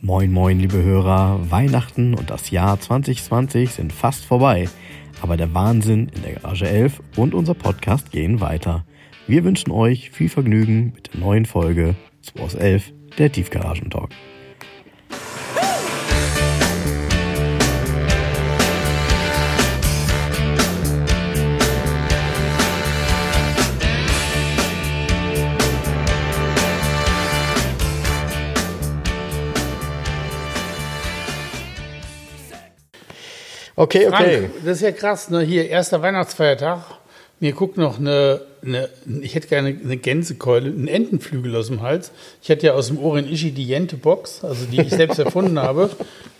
[0.00, 1.50] Moin, moin, liebe Hörer.
[1.50, 4.68] Weihnachten und das Jahr 2020 sind fast vorbei.
[5.22, 8.86] Aber der Wahnsinn in der Garage 11 und unser Podcast gehen weiter.
[9.26, 14.10] Wir wünschen euch viel Vergnügen mit der neuen Folge 2 aus 11, der Tiefgaragentalk.
[33.78, 34.50] Okay, Frank, okay.
[34.64, 35.40] das ist ja krass, ne?
[35.42, 36.80] Hier, erster Weihnachtsfeiertag.
[37.38, 38.88] Mir guckt noch eine, eine,
[39.22, 42.10] ich hätte gerne eine Gänsekeule, einen Entenflügel aus dem Hals.
[42.42, 45.90] Ich hatte ja aus dem Ohren Ishi die Jente-Box, also die ich selbst erfunden habe.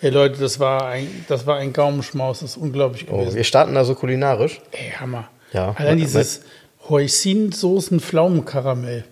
[0.00, 3.36] Ey Leute, das war ein, das war ein Gaumenschmaus, das ist unglaublich Oh, gewesen.
[3.36, 4.60] wir starten da so kulinarisch.
[4.72, 5.28] Ey, Hammer.
[5.52, 5.76] Ja.
[5.78, 6.40] Allein dieses
[6.88, 9.04] Hoisin-Soßen-Pflaumenkaramell.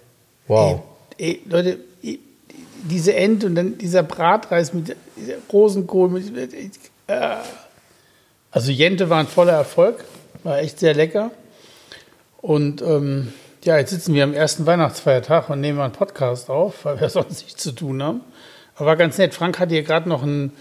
[0.49, 0.83] Wow.
[1.17, 2.19] Ey, ey, Leute, ey,
[2.91, 4.97] diese Ente und dann dieser Bratreis mit
[5.53, 6.09] Rosenkohl.
[6.09, 6.25] Mit,
[7.07, 7.37] äh,
[8.57, 10.03] also Jente war ein voller Erfolg,
[10.43, 11.31] war echt sehr lecker.
[12.39, 16.99] Und ähm, ja, jetzt sitzen wir am ersten Weihnachtsfeiertag und nehmen einen Podcast auf, weil
[16.99, 18.23] wir sonst nichts zu tun haben.
[18.77, 19.35] Aber war ganz nett.
[19.35, 20.53] Frank hat hier gerade noch einen,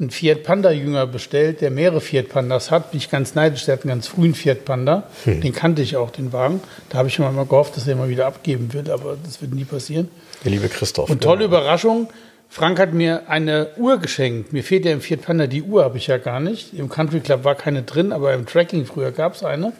[0.00, 2.90] einen Fiat Panda Jünger bestellt, der mehrere Fiat Pandas hat.
[2.90, 3.66] Bin ich ganz neidisch.
[3.66, 5.04] Der hat einen ganz frühen Fiat Panda.
[5.24, 6.60] Den kannte ich auch, den Wagen.
[6.88, 9.54] Da habe ich schon mal gehofft, dass er mal wieder abgeben wird, aber das wird
[9.54, 10.08] nie passieren.
[10.42, 11.08] Der liebe Christoph.
[11.08, 12.08] Und tolle Überraschung.
[12.54, 14.52] Frank hat mir eine Uhr geschenkt.
[14.52, 16.72] Mir fehlt ja im Fiat Panda die Uhr, habe ich ja gar nicht.
[16.72, 19.72] Im Country Club war keine drin, aber im Tracking früher gab es eine.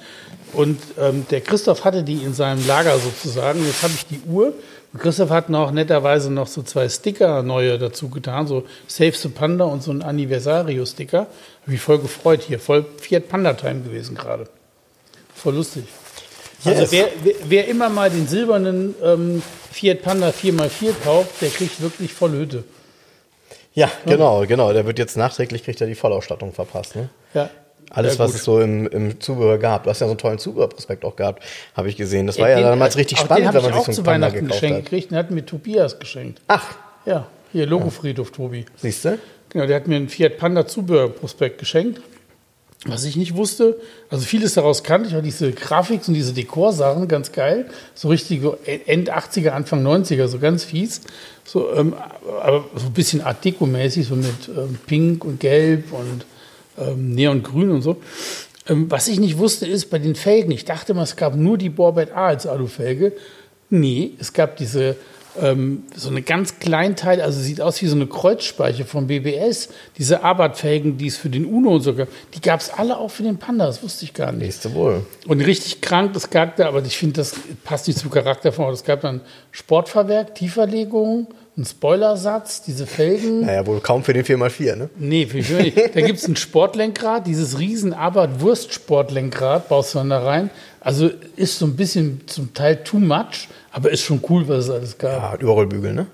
[0.54, 3.64] Und ähm, der Christoph hatte die in seinem Lager sozusagen.
[3.64, 4.54] Jetzt habe ich die Uhr.
[4.92, 9.28] Und Christoph hat noch netterweise noch so zwei Sticker neue dazu getan, so Save the
[9.28, 11.18] Panda und so ein Anniversario-Sticker.
[11.20, 12.58] Habe mich voll gefreut hier.
[12.58, 14.48] Voll Fiat Panda Time gewesen gerade.
[15.32, 15.84] Voll lustig.
[16.64, 21.80] Also wer, wer, wer immer mal den silbernen ähm, Fiat Panda 4x4 kauft, der kriegt
[21.82, 22.64] wirklich voll Hütte.
[23.74, 24.72] Ja, genau, genau.
[24.72, 26.94] Der wird jetzt nachträglich, kriegt er die Vollausstattung verpasst.
[26.96, 27.08] Ne?
[27.34, 27.50] Ja.
[27.90, 29.84] Alles, was es so im, im Zubehör gab.
[29.84, 31.42] Du hast ja so einen tollen Zubehörprospekt auch gehabt,
[31.76, 32.26] habe ich gesehen.
[32.26, 34.00] Das war ja Den- damals richtig auch spannend, wenn man ich sich auch so zu
[34.00, 34.84] einen Panda Weihnachten gekauft geschenkt hat.
[34.84, 35.10] gekriegt.
[35.10, 36.40] Den hat mir Tobias geschenkt.
[36.48, 36.64] Ach,
[37.04, 38.64] Ja, hier Logofriedhof Tobi.
[38.76, 39.18] siehst du?
[39.50, 42.00] Genau, der hat mir einen Fiat Panda Zubehörprospekt geschenkt.
[42.86, 43.80] Was ich nicht wusste,
[44.10, 47.70] also vieles daraus kannte ich, auch diese Grafik und diese Dekorsachen, ganz geil.
[47.94, 51.00] So richtige End 80er, Anfang 90er, so ganz fies.
[51.44, 51.94] So, ähm,
[52.42, 56.26] aber so ein bisschen Art Deco-mäßig, so mit ähm, Pink und Gelb und
[56.78, 57.96] ähm, Neongrün und so.
[58.68, 61.56] Ähm, was ich nicht wusste, ist bei den Felgen, ich dachte mal, es gab nur
[61.56, 63.12] die Borbett A als Alufelge.
[63.70, 64.96] Nee, es gab diese
[65.40, 69.68] ähm, so eine ganz Kleinteil, also sieht aus wie so eine Kreuzspeiche von BBS.
[69.98, 73.10] Diese Abarth-Felgen, die es für den Uno und so gab, die gab es alle auch
[73.10, 74.42] für den Panda, das wusste ich gar nicht.
[74.42, 75.06] Nächste wohl.
[75.26, 77.34] Und richtig krank, das gab da, aber ich finde, das
[77.64, 83.42] passt nicht zum Charakter von, es gab dann Sportfahrwerk, Tieferlegung, einen Spoilersatz, diese Felgen.
[83.42, 84.90] Naja, wohl kaum für den 4x4, ne?
[84.98, 85.76] Nee, für mich nicht.
[85.94, 90.50] Da gibt es ein Sportlenkrad, dieses riesen Abarth Wurstsportlenkrad, baust du dann da rein.
[90.84, 94.70] Also ist so ein bisschen zum Teil too much, aber ist schon cool, was es
[94.70, 95.12] alles gab.
[95.34, 96.06] Ja, Überrollbügel, ne?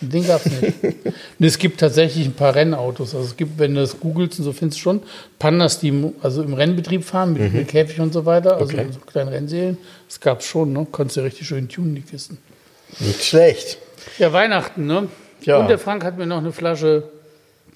[0.00, 0.74] Den gab es nicht.
[0.84, 3.14] Und es gibt tatsächlich ein paar Rennautos.
[3.16, 5.02] Also es gibt, wenn du das googelst und so findest du schon,
[5.40, 8.82] Pandas, die im- also im Rennbetrieb fahren, mit, mit Käfig und so weiter, also Okay.
[8.82, 9.76] in so kleinen Rennserien.
[10.06, 10.86] Das gab es schon, ne?
[10.92, 12.38] Konntest du richtig schön tunen, die Kisten.
[13.00, 13.78] Nicht schlecht.
[14.18, 15.08] Ja, Weihnachten, ne?
[15.42, 15.58] Ja.
[15.58, 17.04] Und der Frank hat mir noch eine Flasche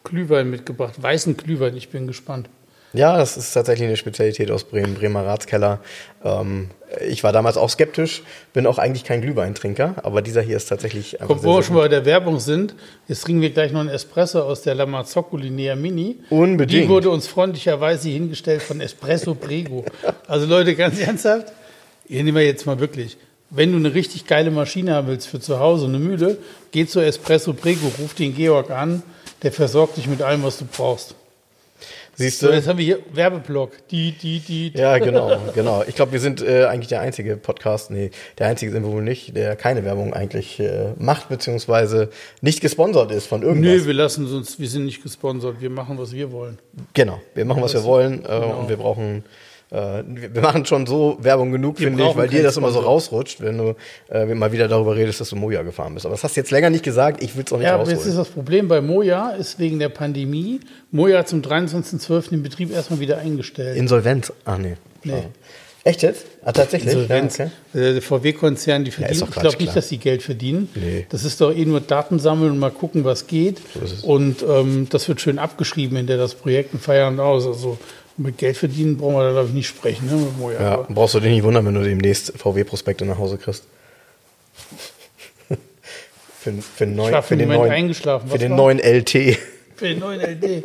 [0.05, 0.95] Glühwein mitgebracht.
[1.03, 2.49] Weißen Glühwein, ich bin gespannt.
[2.93, 5.81] Ja, das ist tatsächlich eine Spezialität aus Bremen, Bremer Ratskeller.
[6.25, 6.71] Ähm,
[7.01, 8.23] ich war damals auch skeptisch,
[8.53, 11.63] bin auch eigentlich kein Glühweintrinker, aber dieser hier ist tatsächlich einfach Komm, sehr, wo wir
[11.63, 12.75] schon bei der Werbung sind,
[13.09, 16.17] jetzt trinken wir gleich noch einen Espresso aus der Lamazoccoli Nea Mini.
[16.29, 16.85] Unbedingt.
[16.85, 19.85] Die wurde uns freundlicherweise hingestellt von Espresso Prego.
[20.27, 21.53] Also Leute, ganz ernsthaft,
[22.07, 23.17] hier nehmen wir jetzt mal wirklich.
[23.49, 26.39] Wenn du eine richtig geile Maschine haben willst für zu Hause, eine Mühle,
[26.73, 29.03] geh zur Espresso Prego, ruf den Georg an,
[29.43, 31.15] der versorgt dich mit allem, was du brauchst.
[32.15, 32.53] Siehst So, du?
[32.55, 33.89] jetzt haben wir hier Werbeblock.
[33.89, 34.71] Die, die, die.
[34.71, 34.79] die.
[34.79, 35.83] Ja, genau, genau.
[35.87, 39.03] Ich glaube, wir sind äh, eigentlich der einzige Podcast, nee, der einzige sind wir wohl
[39.03, 42.11] nicht, der keine Werbung eigentlich äh, macht, beziehungsweise
[42.43, 43.73] nicht gesponsert ist von irgendwas.
[43.83, 46.59] Nö, wir lassen uns, wir sind nicht gesponsert, wir machen, was wir wollen.
[46.95, 49.25] Genau, wir machen, was wir wollen äh, und wir brauchen,
[49.73, 52.81] äh, wir machen schon so Werbung genug, Wir finde ich, weil dir das immer so
[52.81, 53.75] rausrutscht, wenn du
[54.11, 56.05] äh, mal wieder darüber redest, dass du Moja gefahren bist.
[56.05, 57.85] Aber das hast du jetzt länger nicht gesagt, ich will es auch nicht Ja, aber
[57.85, 58.19] jetzt ist rausholen.
[58.19, 60.61] das Problem bei Moja, ist wegen der Pandemie,
[60.91, 62.31] Moja hat zum 23.12.
[62.31, 63.77] den Betrieb erstmal wieder eingestellt.
[63.79, 64.77] Insolvenz, ach nee.
[65.05, 65.25] Nee.
[65.85, 66.27] Echt jetzt?
[66.45, 66.93] Ah, tatsächlich?
[66.93, 67.39] Insolvenz.
[67.39, 67.89] Ja, okay.
[67.91, 70.69] Äh, Der VW-Konzern, die verdienen, doch ich glaube nicht, dass sie Geld verdienen.
[70.77, 71.07] Nee.
[71.09, 73.61] Das ist doch eh nur Daten sammeln und mal gucken, was geht.
[73.83, 74.05] es.
[74.05, 77.47] und ähm, das wird schön abgeschrieben hinter das Projekt und feiern aus.
[77.47, 77.79] Also
[78.17, 80.07] mit Geld verdienen brauchen wir da, glaube ich, nicht sprechen.
[80.07, 80.61] Ne, Moja.
[80.61, 83.65] Ja, brauchst du dich nicht wundern, wenn du demnächst VW-Prospekte nach Hause kriegst.
[86.39, 89.11] Für, für, den Ich neuen, war für den neuen, für den neuen LT.
[89.77, 90.65] Für den neuen LD.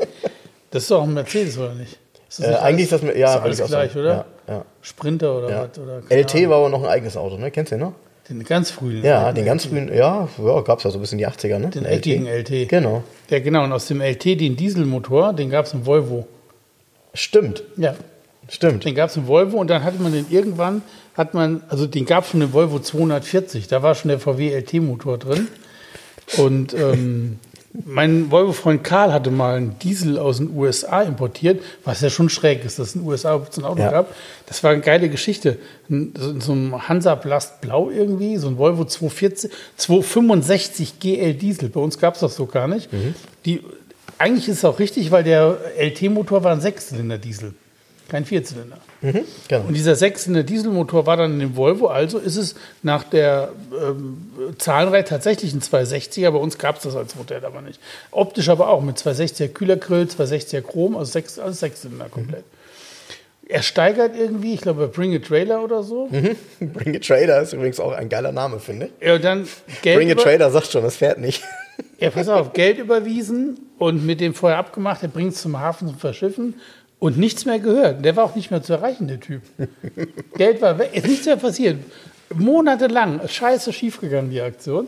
[0.71, 1.99] Das ist doch ein Mercedes, oder nicht?
[2.39, 3.99] Ist das Äh, eigentlich ist das mit, ja, ist alles gleich, sagen.
[3.99, 4.25] oder?
[4.47, 4.65] Ja, ja.
[4.81, 5.67] Sprinter oder Ja.
[5.71, 5.79] was?
[5.79, 6.49] Oder LT Ahnung.
[6.49, 7.51] war aber noch ein eigenes Auto, ne?
[7.51, 7.93] Kennst du den noch?
[8.29, 9.03] Den ganz frühen.
[9.05, 11.69] Ja, den ganz frühen, ja, ja gab es ja so bis in die 80er, ne?
[11.69, 12.67] Den eckigen LT.
[12.67, 13.03] Genau.
[13.29, 13.63] Ja, genau.
[13.63, 16.27] Und aus dem LT, den Dieselmotor, den gab es im Volvo.
[17.13, 17.95] Stimmt, Ja,
[18.49, 18.83] stimmt.
[18.85, 20.81] den gab es im Volvo und dann hatte man den irgendwann,
[21.15, 24.53] hat man, also den gab es schon im Volvo 240, da war schon der VW
[24.53, 25.47] LT-Motor drin.
[26.37, 27.39] Und ähm,
[27.85, 32.65] mein Volvo-Freund Karl hatte mal einen Diesel aus den USA importiert, was ja schon schräg
[32.65, 33.91] ist, dass es in den USA so ein Auto Ja.
[33.91, 34.15] gab.
[34.47, 35.57] Das war eine geile Geschichte.
[35.89, 41.69] Ein- So so ein Hansa-Blast Blau irgendwie, so ein Volvo 240, 265 GL Diesel.
[41.69, 42.89] Bei uns gab es das so gar nicht.
[43.45, 43.61] Die,
[44.17, 47.53] eigentlich ist es auch richtig, weil der LT-Motor war ein Sechszylinder-Diesel,
[48.09, 48.77] kein Vierzylinder.
[49.01, 49.67] Mhm, genau.
[49.67, 54.31] Und dieser Sechszylinder Dieselmotor war dann in dem Volvo, also ist es nach der ähm,
[54.57, 56.31] Zahlenreihe tatsächlich ein 260er.
[56.31, 57.79] Bei uns gab es das als Modell aber nicht.
[58.11, 62.43] Optisch aber auch mit 260er Kühlergrill, 260er Chrom, also sechs, alles Sechszylinder komplett.
[63.49, 66.09] Er steigert irgendwie, ich glaube, Bring a Trailer oder so.
[66.59, 69.07] Bring a Trader ist übrigens auch ein geiler Name, finde ich.
[69.07, 69.47] Ja, und dann
[69.83, 71.43] Geld Bring a Trader sagt schon, das fährt nicht.
[71.99, 75.87] Ja, pass auf, Geld überwiesen und mit dem vorher abgemacht, er bringt es zum Hafen
[75.87, 76.55] zum Verschiffen
[76.99, 78.03] und nichts mehr gehört.
[78.03, 79.41] Der war auch nicht mehr zu erreichen, der Typ.
[80.37, 81.77] Geld war weg, ist nichts mehr passiert.
[82.33, 84.87] Monatelang, scheiße schiefgegangen, die Aktion.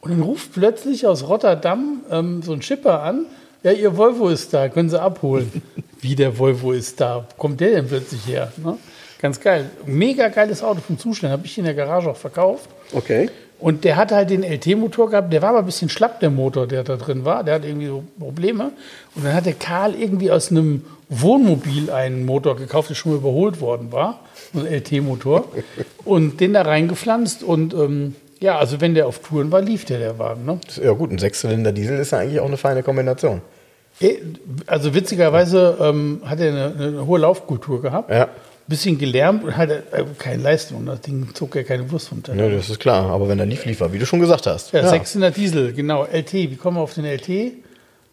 [0.00, 3.26] Und dann ruft plötzlich aus Rotterdam ähm, so ein Schipper an,
[3.66, 5.50] ja, ihr Volvo ist da, können Sie abholen.
[6.00, 7.26] Wie der Volvo ist da?
[7.28, 8.52] Wo kommt der denn plötzlich her?
[8.58, 8.78] Ne?
[9.20, 9.70] Ganz geil.
[9.86, 12.68] Mega geiles Auto vom Zustand, habe ich in der Garage auch verkauft.
[12.92, 13.28] Okay.
[13.58, 16.68] Und der hatte halt den LT-Motor gehabt, der war aber ein bisschen schlapp, der Motor,
[16.68, 17.42] der da drin war.
[17.42, 18.70] Der hat irgendwie so Probleme.
[19.16, 23.18] Und dann hat der Karl irgendwie aus einem Wohnmobil einen Motor gekauft, der schon mal
[23.18, 24.20] überholt worden war.
[24.52, 25.44] So ein LT-Motor.
[26.04, 27.42] Und den da reingepflanzt.
[27.44, 30.44] Und ähm, ja, also wenn der auf Touren war, lief der, der Wagen.
[30.44, 30.58] Ne?
[30.82, 33.40] Ja gut, ein Sechszylinder Diesel ist ja eigentlich auch eine feine Kombination.
[34.00, 34.16] Eh,
[34.66, 38.10] Also witzigerweise ähm, hat er eine, eine hohe Laufkultur gehabt.
[38.10, 38.28] Ja.
[38.68, 40.86] Bisschen gelärmt und hatte äh, keine Leistung.
[40.86, 42.48] Das Ding zog ja keine Wurst vom Teller.
[42.48, 43.10] Ne, das ist klar.
[43.10, 44.72] Aber wenn er lief, lief er, wie du schon gesagt hast.
[44.72, 46.04] Ja, 600 Diesel, genau.
[46.04, 47.52] LT, wie kommen wir auf den LT?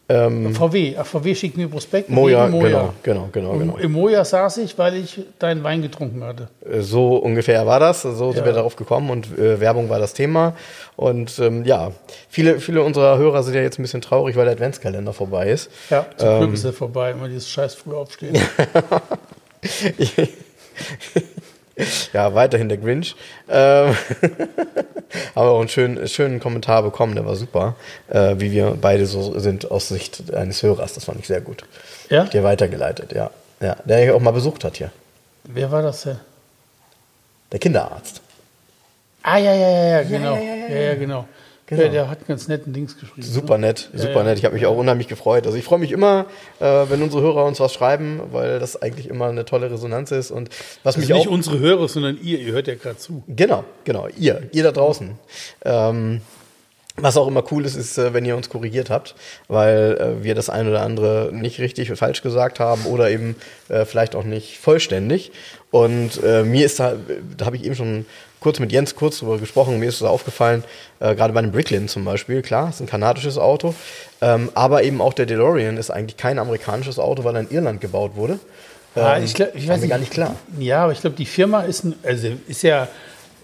[0.06, 2.10] VW, ach, VW schickt mir Prospekt.
[2.10, 3.76] Ähm, Moja, wegen genau, genau, genau, genau.
[3.78, 6.48] Im Moja saß ich, weil ich deinen Wein getrunken hatte.
[6.70, 8.02] Äh, So ungefähr war das.
[8.02, 8.44] So sind Ja.
[8.44, 10.52] wir darauf gekommen und äh, Werbung war das Thema.
[10.96, 11.90] Und ähm, ja,
[12.28, 15.70] viele, viele unserer Hörer sind ja jetzt ein bisschen traurig, weil der Adventskalender vorbei ist.
[15.88, 16.38] Ja, zum Ähm.
[16.40, 18.36] Glück ist er vorbei, immer dieses scheiß früh aufstehen.
[22.12, 23.16] Ja, weiterhin der Grinch.
[23.48, 23.96] Ähm,
[25.34, 27.74] haben wir auch einen schönen, schönen Kommentar bekommen, der war super,
[28.08, 30.94] äh, wie wir beide so sind aus Sicht eines Hörers.
[30.94, 31.64] Das fand ich sehr gut.
[32.10, 32.24] Ja?
[32.24, 33.30] Dir weitergeleitet, ja.
[33.60, 33.76] ja.
[33.84, 34.90] Der hier auch mal besucht hat hier.
[35.44, 36.18] Wer war das denn?
[37.52, 38.20] Der Kinderarzt.
[39.22, 40.34] Ah, ja, ja, ja, ja, genau.
[40.36, 40.94] ja, Ja, ja, ja, ja.
[40.94, 41.26] genau.
[41.66, 41.82] Genau.
[41.82, 43.26] Ja, der hat ganz netten Dings geschrieben.
[43.26, 43.68] Super ne?
[43.68, 44.24] nett, Ja, super ja.
[44.24, 44.38] nett.
[44.38, 45.46] Ich habe mich auch unheimlich gefreut.
[45.46, 46.26] Also ich freue mich immer,
[46.60, 50.30] äh, wenn unsere Hörer uns was schreiben, weil das eigentlich immer eine tolle Resonanz ist.
[50.30, 50.50] Und
[50.82, 52.38] was Das mich nicht auch unsere Hörer, sondern ihr.
[52.38, 53.24] Ihr hört ja gerade zu.
[53.28, 54.08] Genau, genau.
[54.18, 55.18] Ihr, ihr da draußen.
[55.64, 56.20] Ähm,
[56.96, 59.16] was auch immer cool ist, ist, äh, wenn ihr uns korrigiert habt,
[59.48, 63.34] weil äh, wir das ein oder andere nicht richtig oder falsch gesagt haben oder eben
[63.68, 65.32] äh, vielleicht auch nicht vollständig.
[65.70, 66.94] Und mir ist da,
[67.36, 68.06] da habe ich eben schon
[68.44, 70.64] kurz mit Jens kurz drüber gesprochen, mir ist es aufgefallen,
[71.00, 73.74] äh, gerade bei einem Bricklin zum Beispiel, klar, ist ein kanadisches Auto,
[74.20, 77.80] ähm, aber eben auch der DeLorean ist eigentlich kein amerikanisches Auto, weil er in Irland
[77.80, 78.38] gebaut wurde.
[78.94, 80.36] Ah, Ähm, ich, glaub, ich weiß mir gar nicht klar.
[80.58, 82.86] Ja, aber ich glaube, die Firma ist, ein, also ist ja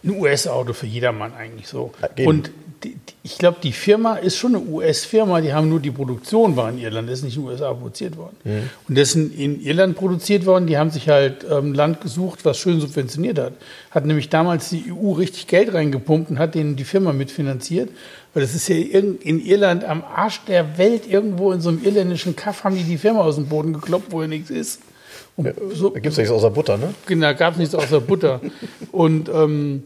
[0.04, 1.92] ein US-Auto für jedermann eigentlich so.
[2.18, 2.26] Ja.
[2.26, 2.50] Und
[2.84, 6.70] die, ich glaube, die Firma ist schon eine US-Firma, die haben nur die Produktion war
[6.70, 8.36] in Irland, das ist nicht in den USA produziert worden.
[8.44, 8.70] Mhm.
[8.88, 12.58] Und das ist in, Irland produziert worden, die haben sich halt ähm, Land gesucht, was
[12.58, 13.52] schön subventioniert hat.
[13.90, 17.90] Hat nämlich damals die EU richtig Geld reingepumpt und hat denen die Firma mitfinanziert.
[18.32, 22.36] Weil das ist ja in Irland am Arsch der Welt, irgendwo in so einem irländischen
[22.36, 24.80] Kaff haben die die Firma aus dem Boden gekloppt, wo ja nichts ist.
[25.36, 26.94] Und so, Da gibt es nichts außer Butter, ne?
[27.06, 28.40] Genau, gab es nichts außer Butter.
[28.92, 29.84] Und ähm,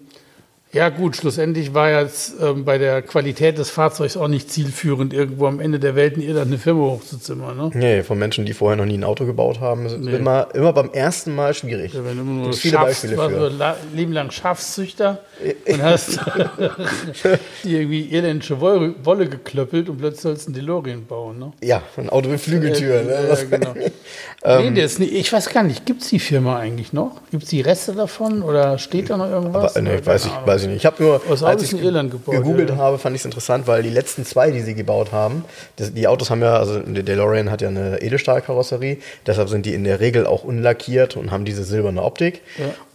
[0.74, 5.46] ja gut, schlussendlich war jetzt ähm, bei der Qualität des Fahrzeugs auch nicht zielführend, irgendwo
[5.46, 7.56] am Ende der Welt in Irland eine Firma hochzuzimmern.
[7.56, 7.70] Ne?
[7.74, 10.16] Nee, von Menschen, die vorher noch nie ein Auto gebaut haben, ist Nee.
[10.16, 11.92] immer, immer beim ersten Mal schwierig.
[11.94, 13.50] Wenn du immer nur viele Schafs, Beispiele für.
[13.50, 15.20] du Leben lang Schafszüchter
[15.66, 16.18] und hast
[17.64, 21.38] die irgendwie irländische Wolle, geklöppelt und plötzlich sollst du einen DeLorean bauen.
[21.38, 21.52] Ne?
[21.62, 23.08] Ja, ein Auto mit Flügeltüren.
[23.08, 23.28] Ja, ne?
[23.28, 23.74] ja, genau.
[24.62, 27.20] nee, der ist nicht, ich weiß gar nicht, gibt es die Firma eigentlich noch?
[27.30, 29.76] Gibt es die Reste davon oder steht da noch irgendwas?
[29.76, 30.76] Aber, nee, Oder weiß, ich, weiß ich nicht.
[30.76, 32.80] Ich habe nur, Das Auto als ich in Irland gebaut, gegoogelt ja, ja.
[32.80, 35.44] habe, fand ich es interessant, weil die letzten zwei, die sie gebaut haben,
[35.76, 39.74] das, die Autos haben ja, also der DeLorean hat ja eine Edelstahlkarosserie, deshalb sind die
[39.74, 42.42] in der Regel auch unlackiert und haben diese silberne Optik.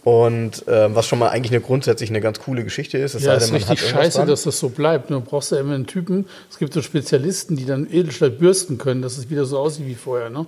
[0.02, 3.38] Und ähm, was schon mal eigentlich eine grundsätzlich eine ganz coole Geschichte ist, es Ja,
[3.38, 4.28] sei ist richtig scheiße, dran.
[4.28, 5.10] dass das so bleibt.
[5.10, 6.26] Du brauchst ja immer einen Typen.
[6.50, 9.94] Es gibt so Spezialisten, die dann Edelstahl bürsten können, dass es wieder so aussieht wie
[9.94, 10.30] vorher.
[10.30, 10.46] Ne?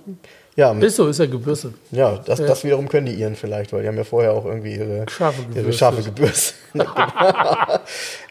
[0.55, 1.73] Ja, Ist so, ist ja gebürstet.
[1.91, 4.75] ja, das, das wiederum können die ihren vielleicht, weil die haben ja vorher auch irgendwie
[4.75, 5.79] ihre Schafe ihre gebürstet.
[5.79, 6.55] Schafe gebürstet.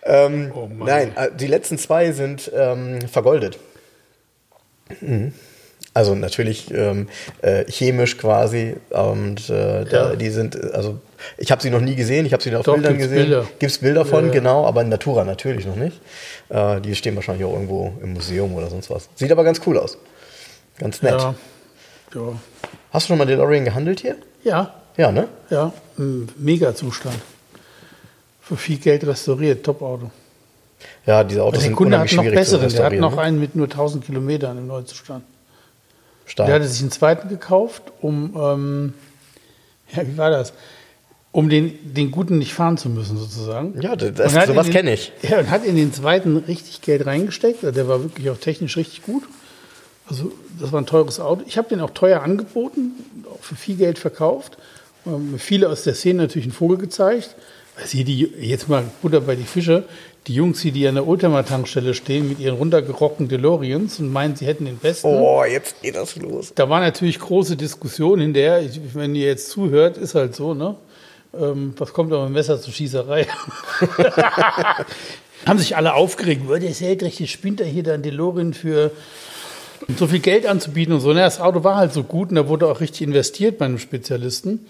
[0.04, 3.58] ähm, Oh nein, äh, die letzten zwei sind ähm, vergoldet.
[5.00, 5.32] Mhm.
[5.94, 7.08] Also natürlich ähm,
[7.42, 10.16] äh, chemisch quasi und äh, da, Ja.
[10.16, 10.98] die sind, also
[11.36, 13.28] ich habe sie noch nie gesehen, ich habe sie auf Doch, Bildern gibt's gesehen.
[13.28, 13.46] Bilder.
[13.58, 14.32] Gibt es Bilder von, Ja, ja.
[14.32, 16.00] genau, aber in Natura natürlich noch nicht.
[16.48, 19.08] Äh, die stehen wahrscheinlich auch irgendwo im Museum oder sonst was.
[19.16, 19.98] Sieht aber ganz cool aus.
[20.78, 21.12] Ganz nett.
[21.20, 21.34] Ja.
[22.14, 22.34] Ja.
[22.92, 24.16] Hast du schon mal DeLorean gehandelt hier?
[24.44, 25.28] ja, Ja, ne?
[25.50, 27.16] ja, ein Mega-Zustand.
[28.40, 30.10] Für viel Geld restauriert, Top-Auto.
[31.06, 33.22] Ja, diese Autos sind Kunde hat unheimlich noch schwierig besseren, der hat noch ne?
[33.22, 35.24] einen mit nur 1000 Kilometern im Neuzustand.
[36.26, 36.46] Stark.
[36.46, 38.94] Der hatte sich einen zweiten gekauft, um, ähm,
[39.96, 40.52] ja, wie war das?
[41.30, 43.80] Um den, den guten nicht fahren zu müssen, sozusagen.
[43.80, 45.12] Ja, das- hat sowas in den- kenn ich.
[45.22, 47.64] Ja, und hat in den zweiten richtig Geld reingesteckt.
[47.64, 49.22] Also Der war wirklich auch technisch richtig gut.
[50.12, 51.42] Also, das war ein teures Auto.
[51.46, 52.92] Ich habe den auch teuer angeboten,
[53.32, 54.58] auch für viel Geld verkauft.
[55.06, 57.34] Ähm, viele aus der Szene natürlich einen Vogel gezeigt.
[57.76, 59.84] Also hier die, jetzt mal Butter bei die Fische.
[60.26, 64.44] Die Jungs hier, die an der Ultima-Tankstelle stehen mit ihren runtergerockten DeLoreans und meinen, sie
[64.44, 65.06] hätten den besten.
[65.06, 66.52] Oh, jetzt geht das los.
[66.54, 70.52] Da war natürlich große Diskussion in der, ich, wenn ihr jetzt zuhört, ist halt so,
[70.52, 70.76] ne?
[71.32, 73.26] Ähm, was kommt da mit dem Messer zur Schießerei?
[75.46, 78.90] Haben sich alle aufgeregt, "Boah, der ist ja richtig, spinnt er hier dann DeLorean für
[79.96, 81.12] so viel Geld anzubieten und so.
[81.12, 84.66] Das Auto war halt so gut und da wurde auch richtig investiert bei einem Spezialisten.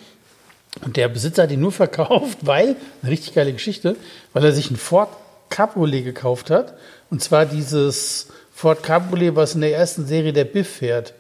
[0.85, 3.97] Und der Besitzer hat ihn nur verkauft, weil, eine richtig geile Geschichte,
[4.33, 5.11] weil er sich einen Ford
[5.51, 6.75] Cabriolet gekauft hat.
[7.11, 11.15] Und zwar dieses Ford Cabriolet, was in der ersten Serie der Biff fährt.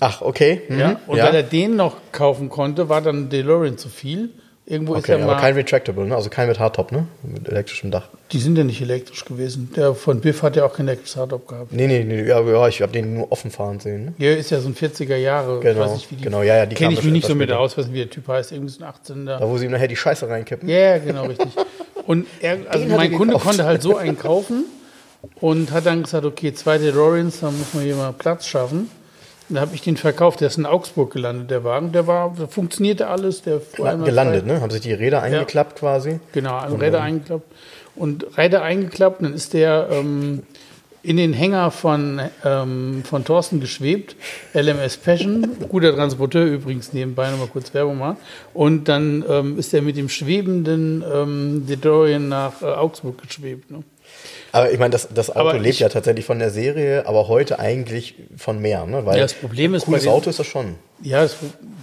[0.00, 0.62] Ach, okay.
[0.68, 0.78] Mhm.
[0.80, 4.30] Ja, und weil er den noch kaufen konnte, war dann DeLorean zu viel.
[4.66, 5.40] Irgendwo ist okay, er aber mal.
[5.40, 6.16] kein Retractable, ne?
[6.16, 7.06] Also kein mit Hardtop, ne?
[7.22, 8.08] Mit elektrischem Dach.
[8.32, 9.70] die sind ja nicht elektrisch gewesen.
[9.76, 11.72] Der von Biff hat ja auch kein elektrisches Hardtop gehabt.
[11.72, 14.14] Nee, nee, nee, ja, ja ich habe den nur offen fahren sehen, ne?
[14.16, 15.60] Hier ist ja so ein 40er Jahre.
[15.60, 17.52] Genau, weiß nicht, wie die, genau, ja, ja, die Kenne ich mich nicht so mit
[17.52, 18.52] aus, nicht, wie der Typ heißt.
[18.52, 19.38] Irgendwie so ein 18er.
[19.38, 20.66] Da, wo sie ihm nachher die Scheiße reinkippen.
[20.66, 21.48] Ja, ja, genau, richtig.
[22.06, 23.44] Und er, also Den mein Kunde gekauft.
[23.44, 24.64] konnte halt so einen kaufen
[25.40, 28.90] und hat dann gesagt, okay, zwei DeLoreans, da muss man hier mal Platz schaffen.
[29.48, 31.92] Und da habe ich den verkauft, der ist in Augsburg gelandet, der Wagen.
[31.92, 33.42] Der war, funktionierte alles.
[33.42, 34.60] Der einmal Gelandet, ne?
[34.60, 36.20] Haben sich die Räder eingeklappt quasi.
[36.32, 37.44] Genau, an Räder eingeklappt.
[37.94, 40.42] Und Räder eingeklappt, dann ist der ähm,
[41.04, 44.16] in den Hänger von, ähm, von Thorsten geschwebt.
[44.54, 48.16] LMS Passion, guter Transporteur übrigens nebenbei, nochmal kurz Werbung machen.
[48.54, 53.70] Und dann ähm, ist er mit dem schwebenden ähm, DeLorean nach äh, Augsburg geschwebt.
[53.70, 53.82] Ne?
[54.52, 57.26] Aber ich meine, das, das Auto Aber lebt ich- ja tatsächlich von der Serie, aber
[57.28, 59.04] heute eigentlich von mehr, ne?
[59.04, 60.76] Weil Ja, das Problem ist ein cooles Auto ist das schon.
[61.02, 61.36] Ja, das,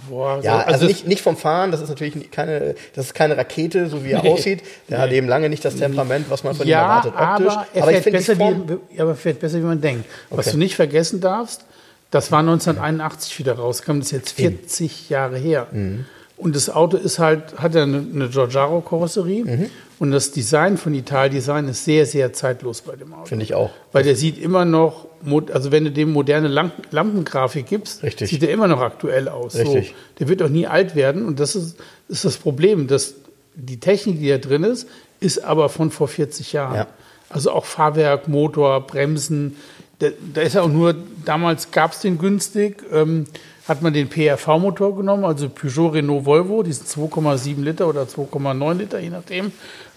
[0.08, 3.14] boah, Ja, so- also, das- nicht, nicht vom Fahren, das ist natürlich keine, das ist
[3.14, 4.62] keine Rakete, so wie er aussieht.
[4.88, 7.52] Der hat eben lange nicht das Temperament, was man von ihm ja, erwartet, optisch.
[7.58, 10.06] aber er aber fährt, besser, Form, wie, aber fährt besser, wie man denkt.
[10.30, 10.52] Was Okay.
[10.52, 11.64] du nicht vergessen darfst,
[12.10, 15.66] das war 1981 wieder rauskam, das ist jetzt 40 Jahre her.
[15.72, 16.06] Mhm.
[16.42, 19.44] Und das Auto ist halt, hat ja eine, eine Giorgiaro-Karosserie.
[19.44, 19.70] Mhm.
[20.00, 23.26] Und das Design von Ital Design ist sehr, sehr zeitlos bei dem Auto.
[23.26, 23.70] finde ich auch.
[23.92, 25.06] Weil der sieht immer noch,
[25.52, 28.30] also wenn du dem moderne Lamp Lampengrafik gibst, Richtig.
[28.30, 29.54] sieht er immer noch aktuell aus.
[29.54, 29.88] Richtig.
[29.90, 31.76] So, der wird auch nie alt werden und das ist,
[32.08, 33.14] ist das Problem, dass
[33.54, 34.88] die Technik, die da drin ist,
[35.20, 36.74] ist aber von vor 40 Jahren.
[36.74, 36.86] Ja.
[37.28, 39.56] Also auch Fahrwerk, Motor, Bremsen.
[40.00, 43.26] Da, da ist ja auch nur, damals gab es den günstig, ähm,
[43.68, 48.98] hat man den PRV-Motor genommen, also Peugeot, Renault, Volvo, diesen 2,7 Liter oder 2,9 Liter,
[48.98, 49.52] je nachdem.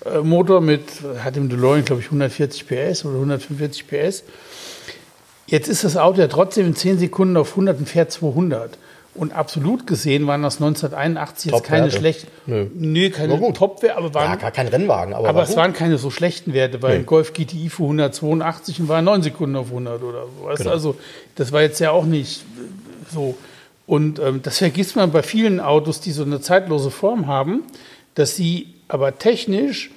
[0.06, 0.84] Äh, Motor mit,
[1.24, 4.24] hat im DeLorean, glaube ich, 140 PS oder 145 PS.
[5.48, 8.78] Jetzt ist das Auto ja trotzdem in 10 Sekunden auf 100 und fährt 200.
[9.16, 12.68] Und absolut gesehen waren das 1981 jetzt keine schlechten, Nö.
[12.76, 13.40] nö, keine.
[13.54, 16.82] Top-Werte, aber waren Ja, gar kein Rennwagen, aber, aber es waren keine so schlechten Werte,
[16.82, 20.56] weil ein Golf GTI fuhr 182 und war 9 Sekunden auf 100 oder so.
[20.58, 20.70] Genau.
[20.70, 20.98] Also
[21.36, 23.36] das war jetzt ja auch nicht äh, so.
[23.88, 27.64] Und ähm, das vergisst man bei vielen Autos, die so eine zeitlose Form haben,
[28.16, 29.92] dass sie aber technisch,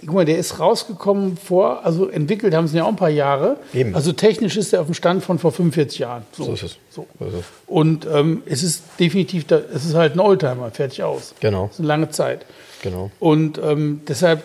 [0.00, 3.56] guck mal, der ist rausgekommen vor, also entwickelt haben sie ja auch ein paar Jahre.
[3.74, 3.94] Eben.
[3.94, 6.24] Also technisch ist er auf dem Stand von vor 45 Jahren.
[6.32, 6.76] so ist es.
[6.90, 7.06] So.
[7.18, 7.44] So ist es.
[7.66, 11.34] Und ähm, es ist definitiv, da, es ist halt ein Oldtimer, fertig aus.
[11.40, 11.66] Genau.
[11.66, 12.46] Das ist eine lange Zeit.
[12.82, 13.10] Genau.
[13.18, 14.42] Und ähm, deshalb,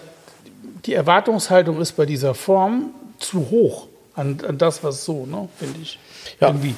[0.85, 5.79] die Erwartungshaltung ist bei dieser Form zu hoch an, an das, was so, ne, finde
[5.81, 5.99] ich.
[6.39, 6.47] Ja.
[6.49, 6.75] Irgendwie.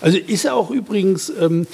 [0.00, 1.66] Also ist ja auch übrigens, ähm,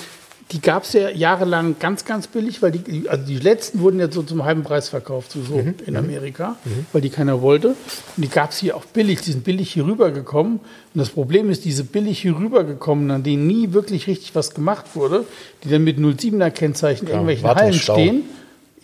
[0.53, 4.11] die gab es ja jahrelang ganz, ganz billig, weil die, also die letzten wurden ja
[4.11, 6.57] so zum halben Preis verkauft, so, so in Amerika,
[6.93, 7.71] weil die keiner wollte.
[7.71, 7.77] Und
[8.17, 10.61] die gab es hier auch billig, die sind billig hier rübergekommen.
[10.61, 14.95] Und das Problem ist, diese billig hier rübergekommenen, an denen nie wirklich richtig was gemacht
[14.95, 15.25] wurde,
[15.65, 18.23] die dann mit 07er Kennzeichen in irgendwelchen Hallen stehen.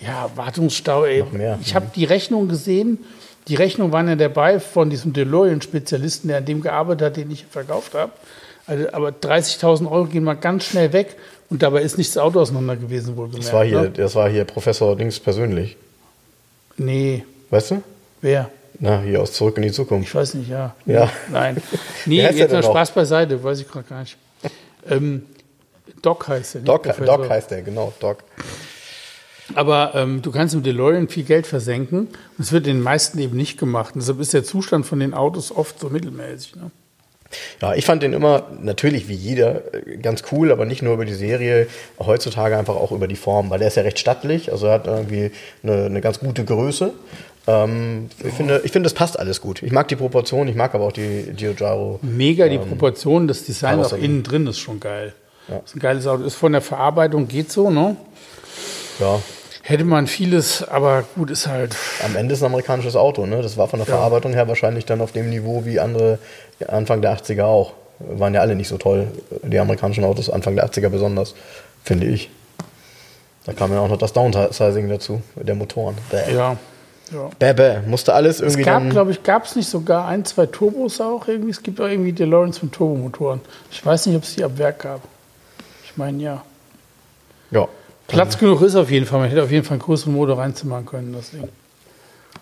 [0.00, 1.24] Ja, Wartungsstau, ey.
[1.60, 2.98] Ich habe die Rechnung gesehen.
[3.48, 7.44] Die Rechnung waren ja dabei von diesem DeLorean-Spezialisten, der an dem gearbeitet hat, den ich
[7.44, 8.12] verkauft habe.
[8.66, 11.16] Also, aber 30.000 Euro gehen mal ganz schnell weg
[11.50, 13.44] und dabei ist nicht das Auto auseinander gewesen, wohlgemerkt.
[13.46, 13.90] Das war hier, Ne?
[13.90, 15.76] das war hier Professor Dings persönlich.
[16.76, 17.82] Nee, Weißt du?
[18.20, 18.48] wer?
[18.78, 20.08] Na, hier aus Zurück in die Zukunft.
[20.08, 20.74] Ich weiß nicht, ja.
[20.86, 21.10] Ja.
[21.30, 21.56] Nein.
[22.06, 22.62] Nee, jetzt mal?
[22.62, 24.16] Spaß beiseite, weiß ich gerade gar nicht.
[24.88, 25.26] Ähm,
[26.00, 26.60] Doc heißt er.
[26.62, 26.84] Doc.
[27.04, 28.18] Doc heißt der, genau, Doc.
[29.54, 32.08] Aber ähm, du kannst mit DeLorean viel Geld versenken
[32.38, 33.94] und es wird den meisten eben nicht gemacht.
[33.94, 36.56] Und deshalb ist der Zustand von den Autos oft so mittelmäßig.
[36.56, 36.70] Ne?
[37.60, 41.04] Ja, ich fand den immer, natürlich wie jeder, äh, ganz cool, aber nicht nur über
[41.04, 41.66] die Serie,
[41.98, 44.86] heutzutage einfach auch über die Form, weil der ist ja recht stattlich, also er hat
[44.86, 45.30] irgendwie
[45.62, 46.92] eine, eine ganz gute Größe.
[47.46, 49.62] Ähm, ich, finde, ich finde, das passt alles gut.
[49.62, 51.98] Ich mag die Proportion, ich mag aber auch die Giugiaro.
[52.02, 55.14] Mega die Proportionen, das Design auch innen drin ist schon geil.
[55.64, 56.22] Ist ein geiles Auto.
[56.22, 57.96] Ist von der Verarbeitung, geht so, ne?
[58.98, 59.20] Ja,
[59.64, 61.76] Hätte man vieles, aber gut, ist halt.
[62.04, 63.42] am Ende ist ein amerikanisches Auto, ne?
[63.42, 66.18] Das war von der Verarbeitung her wahrscheinlich dann auf dem Niveau wie andere
[66.66, 67.74] Anfang der 80er auch.
[68.00, 69.06] Waren ja alle nicht so toll,
[69.44, 71.36] die amerikanischen Autos, Anfang der 80er besonders,
[71.84, 72.30] finde ich.
[73.46, 75.96] Da kam ja auch noch das Downsizing dazu, der Motoren.
[76.10, 76.34] Bäh.
[76.34, 76.56] Ja.
[77.12, 77.30] ja.
[77.38, 77.78] Bäh, bäh.
[77.86, 78.90] Musste alles Es irgendwie gab, dann...
[78.90, 81.50] glaube ich, gab es nicht sogar ein, zwei Turbos auch irgendwie?
[81.50, 83.40] Es gibt auch irgendwie DeLoreans mit Turbomotoren.
[83.70, 85.02] Ich weiß nicht, ob es die ab Werk gab.
[85.84, 86.42] Ich meine, ja.
[87.52, 87.68] Ja,
[88.12, 89.20] Platz genug ist auf jeden Fall.
[89.20, 91.48] Man hätte auf jeden Fall einen größeren Motor reinzimmern können, das Ding.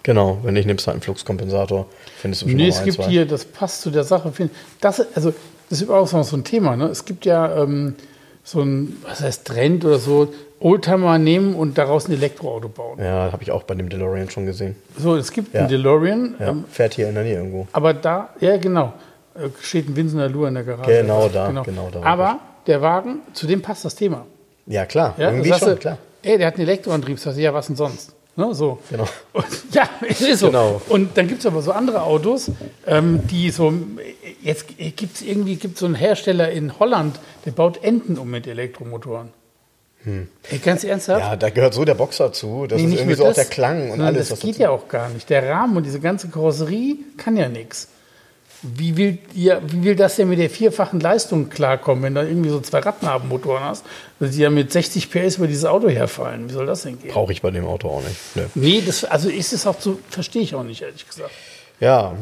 [0.03, 0.39] genau.
[0.43, 1.87] Wenn nicht, nimmst du halt einen Fluxkompensator.
[2.19, 3.05] Findest du schon Nee, es ein, gibt zwei.
[3.09, 4.33] hier, das passt zu der Sache.
[4.81, 5.33] Das, also,
[5.69, 6.77] das ist noch so ein Thema.
[6.77, 6.87] Ne?
[6.87, 7.95] Es gibt ja ähm,
[8.43, 12.99] so ein, was heißt Trend oder so, Oldtimer nehmen und daraus ein Elektroauto bauen.
[12.99, 14.77] Ja, habe ich auch bei dem DeLorean schon gesehen.
[14.99, 15.61] So, es gibt Ja.
[15.61, 17.67] einen DeLorean, Ja, ähm, fährt hier in der Nähe irgendwo.
[17.73, 18.93] aber da, ja genau,
[19.35, 20.91] äh, steht ein Winsener Lur in der Garage.
[21.03, 24.27] Genau da, genau da war Aber der Wagen, zu dem passt das Thema.
[24.71, 25.15] Ja, klar.
[25.19, 25.99] Ja, irgendwie schon, du, klar.
[26.23, 27.19] Ey, der hat einen Elektroantrieb.
[27.19, 28.15] Sagst du, ja, was denn sonst?
[28.37, 28.79] Ne, so.
[28.91, 29.07] Genau.
[29.33, 30.47] Und, ja, es ist so.
[30.47, 30.81] Genau.
[30.89, 32.51] Und dann gibt es aber so andere Autos,
[32.87, 33.73] ähm, die so,
[34.43, 38.47] jetzt gibt es irgendwie gibt's so einen Hersteller in Holland, der baut Enten um mit
[38.47, 39.31] Elektromotoren.
[40.05, 41.21] Ey, ganz ernsthaft?
[41.23, 41.31] Hm.
[41.31, 42.67] Ja, da gehört so der Boxer zu.
[42.67, 44.29] Das Nee, ist nicht irgendwie so auch das, der Klang und alles.
[44.29, 45.29] Das geht dazu- ja auch gar nicht.
[45.29, 47.89] Der Rahmen und diese ganze Karosserie kann ja nichts.
[48.63, 52.51] Wie will, ihr, wie will das denn mit der vierfachen Leistung klarkommen, wenn du irgendwie
[52.51, 53.85] so zwei Radnabenmotoren hast,
[54.19, 56.49] dass die ja mit 60 PS über dieses Auto herfallen?
[56.49, 57.11] Wie soll das denn gehen?
[57.11, 58.17] Brauche ich bei dem Auto auch nicht.
[58.35, 58.43] Nö.
[58.55, 61.31] Nee, das, also ist es auch so, verstehe ich auch nicht, ehrlich gesagt.
[61.81, 62.15] Ja.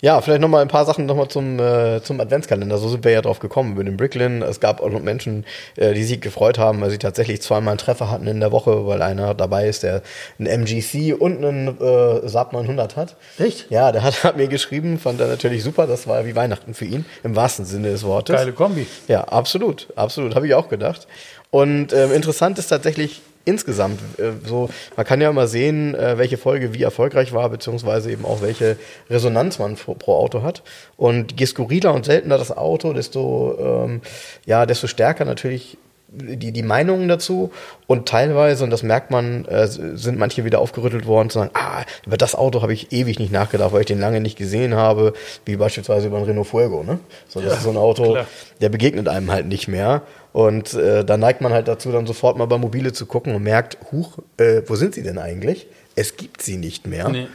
[0.00, 2.78] Ja, vielleicht noch mal ein paar Sachen noch mal zum, äh, zum Adventskalender.
[2.78, 4.42] So sind wir ja drauf gekommen über den Bricklin.
[4.42, 5.44] Es gab auch noch Menschen,
[5.76, 8.86] äh, die sich gefreut haben, weil sie tatsächlich zweimal einen Treffer hatten in der Woche,
[8.86, 10.02] weil einer dabei ist, der
[10.38, 13.16] einen MGC und einen äh, Saab 900 hat.
[13.38, 13.70] Echt?
[13.70, 15.86] Ja, der hat, hat mir geschrieben, fand er natürlich super.
[15.86, 18.36] Das war wie Weihnachten für ihn, im wahrsten Sinne des Wortes.
[18.36, 18.86] Geile Kombi.
[19.08, 21.06] Ja, absolut, absolut, habe ich auch gedacht.
[21.50, 26.36] Und ähm, interessant ist tatsächlich insgesamt äh, so, man kann ja mal sehen, äh, welche
[26.36, 28.76] Folge wie erfolgreich war, beziehungsweise eben auch welche
[29.08, 30.62] Resonanz man pro, pro Auto hat.
[30.98, 33.56] Und je skurriler und seltener das Auto, desto
[33.86, 34.02] ähm,
[34.44, 35.78] ja, desto stärker natürlich
[36.08, 37.50] die, die Meinungen dazu
[37.88, 41.82] und teilweise, und das merkt man, äh, sind manche wieder aufgerüttelt worden zu sagen, ah,
[42.06, 45.12] über das Auto habe ich ewig nicht nachgedacht, weil ich den lange nicht gesehen habe,
[45.44, 46.84] wie beispielsweise über ein Renault Fuego.
[46.84, 47.00] Ne?
[47.28, 48.26] So, das Ja, ist so ein Auto, klar.
[48.60, 50.02] der begegnet einem halt nicht mehr.
[50.36, 53.42] Und äh, da neigt man halt dazu, dann sofort mal bei Mobile zu gucken und
[53.42, 55.66] merkt, huch, äh, wo sind sie denn eigentlich?
[55.94, 57.08] Es gibt sie nicht mehr.
[57.08, 57.26] Nee.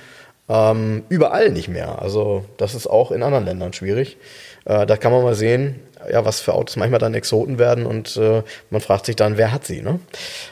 [0.47, 1.99] Ähm, überall nicht mehr.
[1.99, 4.17] Also das ist auch in anderen Ländern schwierig.
[4.65, 5.79] Äh, da kann man mal sehen,
[6.11, 9.51] ja, was für Autos manchmal dann Exoten werden und äh, man fragt sich dann, wer
[9.51, 9.81] hat sie?
[9.81, 9.99] Ne?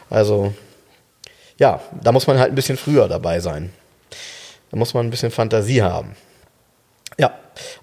[0.10, 0.52] Also
[1.60, 3.72] ja, da muss man halt ein bisschen früher dabei sein.
[4.72, 6.16] Da muss man ein bisschen Fantasie haben.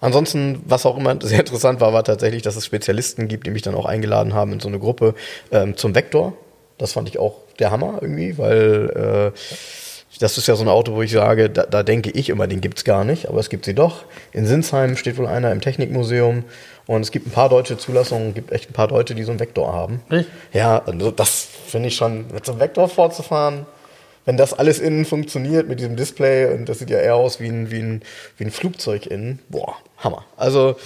[0.01, 3.63] Ansonsten, was auch immer sehr interessant war, war tatsächlich, dass es Spezialisten gibt, die mich
[3.63, 5.15] dann auch eingeladen haben in so eine Gruppe
[5.51, 6.35] ähm, zum Vektor.
[6.79, 9.39] Das fand ich auch der Hammer irgendwie, weil äh,
[10.19, 12.61] das ist ja so ein Auto, wo ich sage, da, da denke ich immer, den
[12.61, 14.05] gibt's gar nicht, aber es gibt sie doch.
[14.33, 16.45] In Sinsheim steht wohl einer im Technikmuseum
[16.87, 19.41] und es gibt ein paar deutsche Zulassungen, gibt echt ein paar Deutsche, die so einen
[19.41, 20.01] Vektor haben.
[20.09, 20.29] Echt?
[20.53, 23.67] Ja, also das finde ich schon, mit so einem Vektor vorzufahren,
[24.27, 27.49] wenn das alles innen funktioniert mit diesem Display und das sieht ja eher aus wie
[27.49, 28.03] ein, wie ein,
[28.37, 30.25] wie ein Flugzeug innen, boah, Hammer.
[30.37, 30.77] Also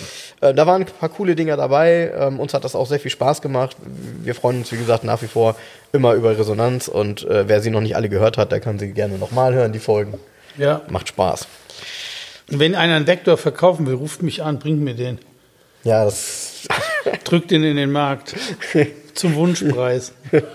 [0.40, 2.12] äh, da waren ein paar coole Dinger dabei.
[2.16, 3.76] Ähm, uns hat das auch sehr viel Spaß gemacht.
[4.22, 5.56] Wir freuen uns, wie gesagt, nach wie vor
[5.92, 8.92] immer über Resonanz und äh, wer sie noch nicht alle gehört hat, der kann sie
[8.92, 10.14] gerne nochmal hören, die Folgen.
[10.56, 10.82] Ja.
[10.88, 11.48] Macht Spaß.
[12.46, 15.18] Wenn einer einen Vektor verkaufen will, ruft mich an, bringt mir den.
[15.82, 16.50] Ja, das
[17.24, 18.34] Drückt den in den Markt.
[19.14, 20.12] Zum Wunschpreis.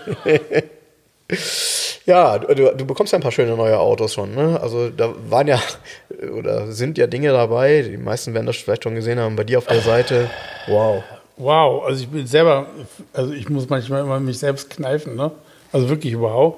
[2.06, 4.34] Ja, du, du bekommst ja ein paar schöne neue Autos schon.
[4.34, 4.60] Ne?
[4.60, 5.60] Also da waren ja
[6.38, 7.82] oder sind ja Dinge dabei.
[7.82, 9.36] Die meisten werden das vielleicht schon gesehen haben.
[9.36, 10.30] Bei dir auf der Seite.
[10.68, 11.02] Wow.
[11.38, 12.66] Wow, also ich bin selber,
[13.12, 15.32] also ich muss manchmal immer mich selbst kneifen, ne?
[15.70, 16.56] Also wirklich wow.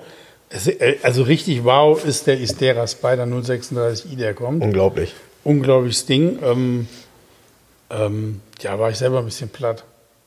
[0.51, 4.63] Äh, also richtig wow ist der Istera Spider 036i, der kommt.
[4.63, 5.15] Unglaublich.
[5.43, 6.39] Unglaubliches Ding.
[6.45, 6.89] Ähm,
[7.91, 9.83] ähm, ja, war ich selber ein bisschen platt.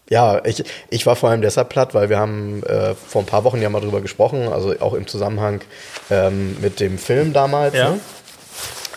[0.09, 3.43] Ja, ich, ich war vor allem deshalb platt, weil wir haben äh, vor ein paar
[3.45, 5.61] Wochen ja mal drüber gesprochen, also auch im Zusammenhang
[6.09, 7.91] ähm, mit dem Film damals, Ja.
[7.91, 7.99] ne?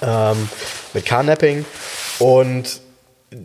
[0.03, 0.49] ähm,
[0.93, 1.65] mit Carnapping.
[2.19, 2.81] Und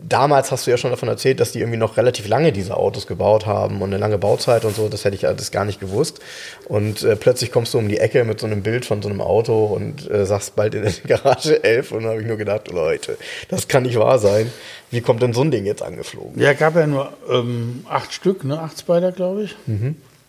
[0.08, 3.06] damals hast du ja schon davon erzählt, dass die irgendwie noch relativ lange diese Autos
[3.06, 4.88] gebaut haben und eine lange Bauzeit und so.
[4.88, 6.20] Das hätte ich alles gar nicht gewusst.
[6.68, 9.20] Und äh, plötzlich kommst du um die Ecke mit so einem Bild von so einem
[9.20, 11.92] Auto und äh, sagst bald in der Garage 11.
[11.92, 13.16] Und dann habe ich nur gedacht, Leute,
[13.48, 14.52] das kann nicht wahr sein.
[14.90, 16.40] Wie kommt denn so ein Ding jetzt angeflogen?
[16.40, 18.58] Ja, gab ja nur ähm, acht Stück, ne?
[18.60, 19.56] acht Spider, glaube ich.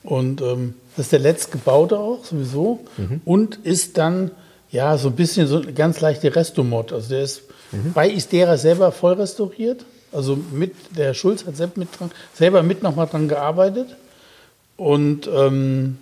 [0.04, 2.80] Und ähm, das ist der letzte gebaute auch, sowieso.
[3.26, 4.32] Und ist dann,
[4.72, 6.94] ja, so ein bisschen so eine ganz leichte Restomod.
[6.94, 7.44] Also der ist
[7.94, 9.86] bei Istera selber voll restauriert.
[10.12, 13.88] Also mit, der Schulz hat selbst mit dran, selber mit nochmal dran gearbeitet.
[14.78, 15.98] Und ähm,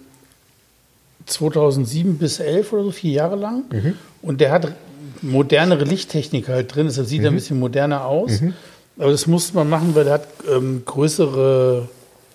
[1.26, 3.64] 2007 bis 11 oder so, vier Jahre lang.
[4.22, 4.74] Und der hat
[5.22, 8.40] modernere Lichttechnik halt drin, deshalb sieht er ein bisschen moderner aus.
[8.98, 11.88] Aber das musste man machen, weil der hat ähm, größere,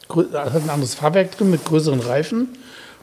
[0.08, 2.48] grö hat ein anderes Fahrwerk drin mit größeren Reifen.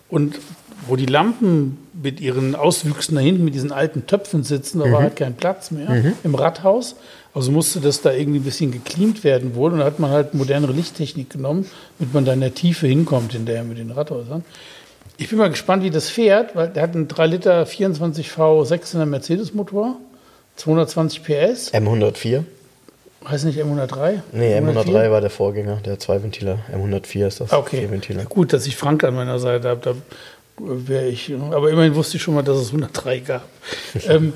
[0.09, 0.39] Und
[0.87, 5.01] wo die Lampen mit ihren Auswüchsen da hinten mit diesen alten Töpfen sitzen, da war
[5.03, 6.95] halt kein Platz mehr im Rathaus.
[7.33, 9.71] Also musste das da irgendwie ein bisschen gecleant werden wohl.
[9.71, 11.65] Und da hat man halt modernere Lichttechnik genommen,
[11.97, 14.43] damit man da in der Tiefe hinkommt, in der mit den Rathäusern.
[15.17, 19.07] Ich bin mal gespannt, wie das fährt, weil der hat einen 3 Liter 24V 600
[19.07, 19.97] Mercedes-Motor,
[20.57, 22.43] 220 PS, M104?
[23.27, 24.21] heißt nicht M103?
[24.31, 26.59] Nee, M103 war der Vorgänger, der Zweiventiler.
[26.73, 27.51] M104 ist das.
[27.51, 27.87] Ah, Okay,
[28.29, 29.93] gut, dass ich Frank an meiner Seite habe, da
[30.57, 33.47] wäre ich, aber immerhin wusste ich schon mal, dass es 103 gab.
[34.07, 34.33] ähm,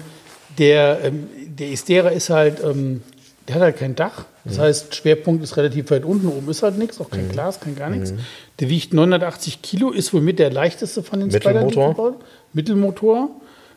[0.57, 3.01] der, ähm, der Istera ist halt, ähm,
[3.47, 6.77] der hat halt kein Dach, das heißt, Schwerpunkt ist relativ weit unten, oben ist halt
[6.77, 8.13] nichts, auch kein Glas, kein gar nichts.
[8.59, 12.19] Der wiegt 980 Kilo, ist wohl mit der leichteste von den Mittelmotor?
[12.53, 13.29] Mittelmotor.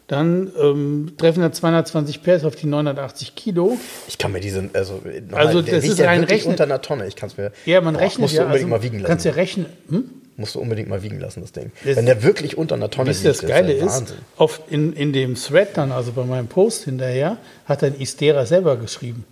[0.09, 3.77] Dann ähm, treffen er 220 PS auf die 980 Kilo.
[4.09, 7.07] Ich kann mir diese, also, Also der das ist wirklich rechnen- unter einer Tonne.
[7.07, 7.53] Ich kann es mir.
[7.66, 8.40] Ja, man Boah, rechnet Musst ja.
[8.40, 9.09] du unbedingt also, mal wiegen lassen.
[9.09, 9.66] Kannst ja rechnen.
[9.90, 10.11] Hm?
[10.40, 11.72] Musst du unbedingt mal wiegen lassen, das Ding.
[11.85, 14.16] Das- Wenn der wirklich unter einer Tonne ihr, das Geile ist, Wahnsinn.
[14.37, 18.77] auf, in, in dem Thread dann, also bei meinem Post hinterher, hat dann Istera selber
[18.77, 19.24] geschrieben.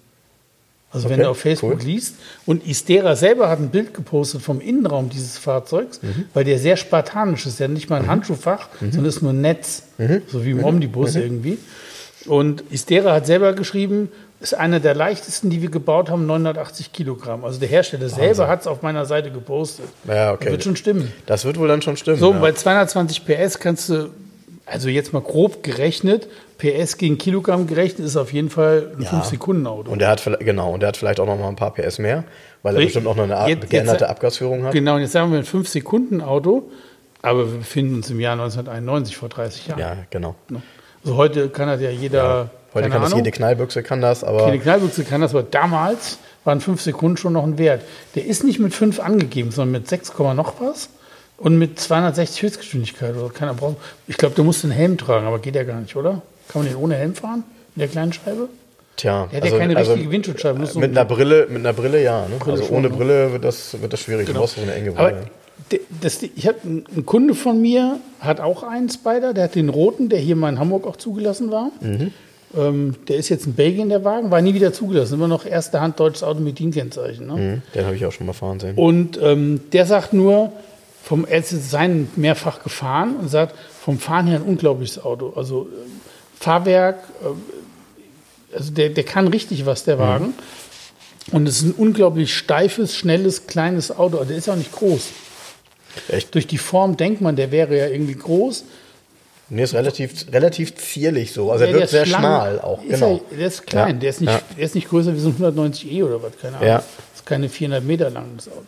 [0.90, 1.83] Also wenn Okay, du auf Facebook cool.
[1.87, 2.14] liest.
[2.47, 6.25] Und Istera selber hat ein Bild gepostet vom Innenraum dieses Fahrzeugs, Mhm.
[6.35, 7.61] weil der sehr spartanisch ist.
[7.61, 9.83] Der hat nicht mal ein Handschuhfach, sondern ist nur ein Netz.
[9.99, 10.23] Mhm.
[10.27, 11.59] So wie im Omnibus irgendwie.
[12.27, 17.44] Und Istera hat selber geschrieben, ist einer der leichtesten, die wir gebaut haben, 980 Kilogramm.
[17.44, 19.87] Also der Hersteller selber hat es auf meiner Seite gepostet.
[20.07, 20.44] Ja, okay.
[20.44, 21.12] Das wird schon stimmen.
[21.27, 22.18] Das wird wohl dann schon stimmen.
[22.18, 22.38] So, ja.
[22.38, 24.11] bei 220 PS kannst du,
[24.66, 29.11] also jetzt mal grob gerechnet, PS gegen Kilogramm gerechnet, ist auf jeden Fall ein Ja.
[29.11, 29.90] 5-Sekunden-Auto.
[29.90, 31.99] Und der hat vielleicht- genau, und der hat vielleicht auch noch mal ein paar PS
[31.99, 32.25] mehr,
[32.62, 32.94] weil er Richtig.
[32.94, 34.72] bestimmt auch noch eine Jetzt- jetzt- geänderte Abgasführung hat.
[34.72, 36.70] Genau, und jetzt sagen wir ein 5-Sekunden-Auto,
[37.22, 39.79] aber wir befinden uns im Jahr 1991, vor 30 Jahren.
[39.81, 40.35] Ja, genau.
[41.05, 44.25] Also heute kann das ja jeder, Heute keine kann das Ahnung, jede Knallbüchse kann das,
[44.25, 47.83] aber jede Knallbüchse kann das, aber damals waren 5 Sekunden schon noch ein Wert.
[48.15, 50.89] Der ist nicht mit 5 angegeben, sondern mit 6, Komma noch was
[51.39, 53.17] und mit 260 Höchstgeschwindigkeit.
[53.17, 55.97] Oder keiner braucht, ich glaube, der muss einen Helm tragen, aber geht ja gar nicht,
[55.97, 56.23] oder?
[56.49, 57.43] Kann man den ohne Helm fahren?
[57.75, 58.49] In der kleinen Scheibe?
[58.97, 60.65] tja, Der hat ja keine richtige Windschutzscheibe.
[60.67, 62.27] So mit ein- einer Brille, mit einer Brille ja.
[62.29, 62.37] Ne?
[62.47, 62.95] also schon, ohne ne?
[62.97, 64.27] Brille wird das, wird das schwierig.
[64.27, 65.27] Du brauchst so eine enge Aber Brille.
[65.73, 69.69] de- das, ich habe ein Kunde von mir hat auch einen Spider, der hat den
[69.69, 71.71] roten, der hier mal in Hamburg auch zugelassen war.
[71.83, 72.15] Mhm.
[72.57, 75.81] Ähm, der ist jetzt in Belgien der Wagen, war nie wieder zugelassen, immer noch erste
[75.81, 77.27] Hand deutsches Auto mit DIN-Kennzeichen.
[77.27, 77.33] Ne?
[77.35, 78.77] Mhm, Den habe ich auch schon mal fahren sehen.
[78.77, 80.53] Und ähm, der sagt nur,
[81.03, 85.33] vom, er ist seinen mehrfach gefahren und sagt, vom Fahren her ein unglaubliches Auto.
[85.37, 86.01] Also ähm,
[86.39, 90.35] Fahrwerk, äh, also der, der kann richtig was, der Wagen.
[91.33, 94.19] Und es ist ein unglaublich steifes, schnelles, kleines Auto.
[94.19, 95.09] Also der ist auch nicht groß.
[96.09, 96.35] Echt?
[96.35, 98.65] Durch die Form denkt man, der wäre ja irgendwie groß.
[99.49, 101.53] Nee, ist relativ, relativ zierlich so.
[101.53, 102.21] Also er Der- wirkt sehr schlank.
[102.25, 102.81] schmal auch.
[102.83, 103.21] Genau.
[103.31, 104.41] er, der ist klein, Ja, der, ist nicht, ja.
[104.57, 106.69] der ist nicht größer wie so ein 190e oder was, keine Ahnung.
[106.69, 106.77] Ja.
[106.79, 106.87] Das
[107.21, 108.63] ist keine 400 Meter lang, das Auto.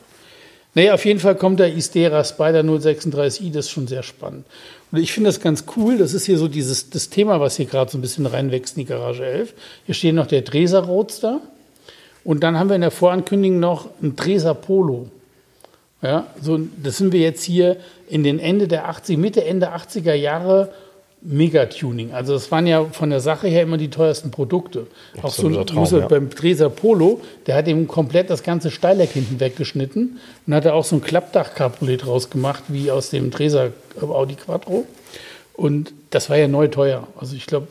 [0.74, 4.44] Naja, auf jeden Fall kommt der Istera Spider 036i, das ist schon sehr spannend.
[4.92, 7.66] Und ich finde das ganz cool, das ist hier so dieses, das Thema, was hier
[7.66, 9.54] gerade so ein bisschen reinwächst in die Garage 11.
[9.86, 11.40] Hier steht noch der Dreser Roadster
[12.22, 15.08] und dann haben wir in der Vorankündigung noch ein Dreser Polo.
[16.02, 17.76] Ja, so, das sind wir jetzt hier
[18.08, 20.72] in den Ende der 80, Mitte, Ende 80er Jahre
[21.20, 22.12] Mega-Tuning.
[22.12, 24.86] Also das waren ja von der Sache her immer die teuersten Produkte.
[25.16, 26.08] Auch so Absoluter Traum, muss er ja.
[26.08, 30.72] beim Dreser Polo, der hat eben komplett das ganze Steileck hinten weggeschnitten und hat da
[30.74, 34.86] auch so ein Klappdach-Cabriolet draus gemacht, wie aus dem Dreser Audi Quattro.
[35.54, 37.08] Und das war ja neu teuer.
[37.18, 37.66] Also ich glaube,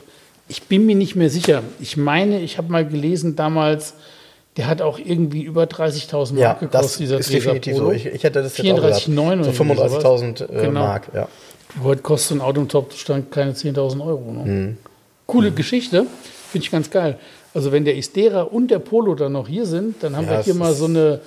[0.50, 1.63] ich bin mir nicht mehr sicher.
[1.80, 3.94] Ich meine, ich habe mal gelesen damals,
[4.58, 7.86] der hat auch irgendwie über 30.000 Mark Ja, gekostet, das dieser ist definitiv Polo.
[7.88, 7.91] so.
[7.93, 9.04] Ich, ich hätte das jetzt auch gedacht.
[9.08, 10.04] 34,9 oder So irgendwie sowas.
[10.04, 10.80] 35.000 äh, Genau.
[10.82, 11.28] Mark, ja.
[11.84, 14.32] Heute kostet ein Auto im Top-Stand keine 10.000 Euro.
[14.32, 14.46] Ne?
[14.52, 14.78] Mhm.
[15.28, 16.06] Coole Geschichte,
[16.52, 17.20] finde ich ganz geil.
[17.54, 20.41] Also wenn der Istera und der Polo dann noch hier sind, dann haben Ja, wir
[20.43, 21.20] hier mal so eine,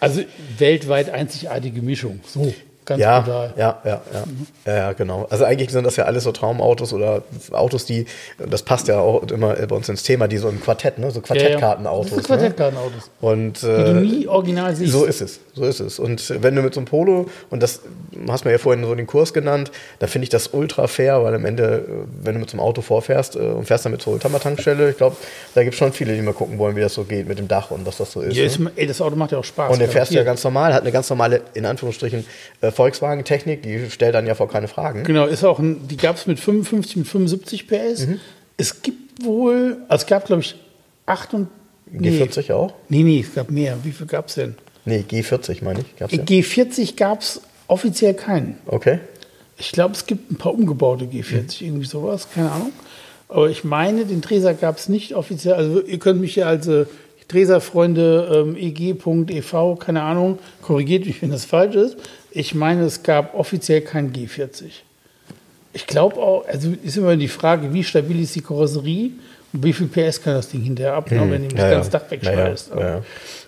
[0.00, 0.22] also
[0.58, 2.20] weltweit einzigartige Mischung.
[2.26, 2.52] So,
[2.90, 3.54] ganz Ja, brutal.
[3.56, 4.24] ja, ja, ja.
[4.66, 5.26] ja, ja, genau.
[5.30, 7.22] Also eigentlich sind das ja alles so Traumautos oder
[7.52, 8.06] Autos, die,
[8.38, 11.10] das passt ja auch immer bei uns ins Thema, die so im Quartett, ne?
[11.10, 12.10] so Quartettkartenautos.
[12.10, 13.10] Das sind Quartettkartenautos.
[13.20, 13.28] Ne?
[13.28, 14.92] Und Die du äh, nie original siehst.
[14.92, 15.98] so ist es, so ist es.
[15.98, 17.80] Und wenn du mit so einem Polo, und das
[18.28, 21.34] hast mir ja vorhin so den Kurs genannt, dann finde ich das ultra fair, weil
[21.34, 24.12] am Ende, äh, wenn du mit so einem Auto vorfährst äh, und fährst damit zur
[24.14, 25.16] Oldtimer-Tankstelle, ich glaube,
[25.54, 27.48] da gibt es schon viele, die mal gucken wollen, wie das so geht mit dem
[27.48, 28.36] Dach und was das so ist.
[28.36, 28.46] ja, ne?
[28.46, 29.72] ist, ey, das Auto macht ja auch Spaß.
[29.72, 32.26] Und der fährst du ja ganz normal, hat eine ganz normale, in Anführungsstrichen,
[32.60, 35.04] äh, Volkswagen-Technik, die stellt dann ja vor keine Fragen.
[35.04, 38.06] Genau, ist auch ein, die gab es mit 55 und 75 PS.
[38.06, 38.20] Mhm.
[38.56, 40.54] Es gibt wohl, also es gab glaube ich
[41.04, 41.48] 8 und
[41.90, 42.72] nee, G40 auch?
[42.88, 43.76] Nee, nee, es gab mehr.
[43.82, 44.54] Wie viel gab es denn?
[44.86, 45.94] Nee, G40 meine ich.
[45.96, 46.22] Gab's ja.
[46.22, 48.56] G40 gab es offiziell keinen.
[48.66, 49.00] Okay.
[49.58, 51.10] Ich glaube, es gibt ein paar umgebaute Mhm.
[51.10, 52.72] G40, irgendwie sowas, keine Ahnung.
[53.28, 55.52] Aber ich meine, den Treser gab es nicht offiziell.
[55.52, 56.86] Also ihr könnt mich ja als äh,
[57.30, 61.96] Treser-Freunde ähm, eg.ev, keine Ahnung, korrigiert mich, wenn das falsch ist.
[62.32, 64.64] Ich meine, es gab offiziell kein G40.
[65.72, 69.10] Ich glaube auch, also ist immer die Frage, wie stabil ist die Karosserie
[69.52, 71.58] und wie viel PS kann das Ding hinterher ab, ne, wenn ihm das Mhm.
[71.58, 71.90] Ja, ganze.
[71.90, 72.70] Dach wegschmeißt.
[72.74, 73.02] Ja, ja, ja.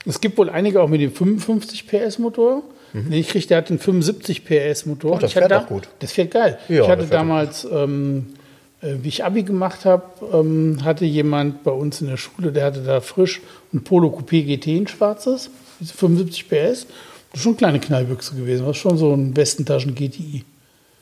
[0.06, 2.62] Es gibt wohl einige auch mit dem 55 PS Motor.
[3.10, 5.12] Ich kriege, der hat den 75 PS Motor.
[5.14, 5.88] Oh, das fährt da, auch gut.
[6.00, 6.58] Das fährt geil.
[6.68, 8.34] Ich hatte damals, ähm,
[8.82, 12.66] äh, wie ich Abi gemacht habe, ähm, hatte jemand bei uns in der Schule, der
[12.66, 13.40] hatte da frisch
[13.72, 15.48] ein Polo Coupé GT in schwarzes,
[15.80, 16.86] diese 75 PS.
[17.34, 18.66] Schon eine kleine Knallbüchse gewesen.
[18.66, 20.44] Das ist schon so ein Westentaschen GTI.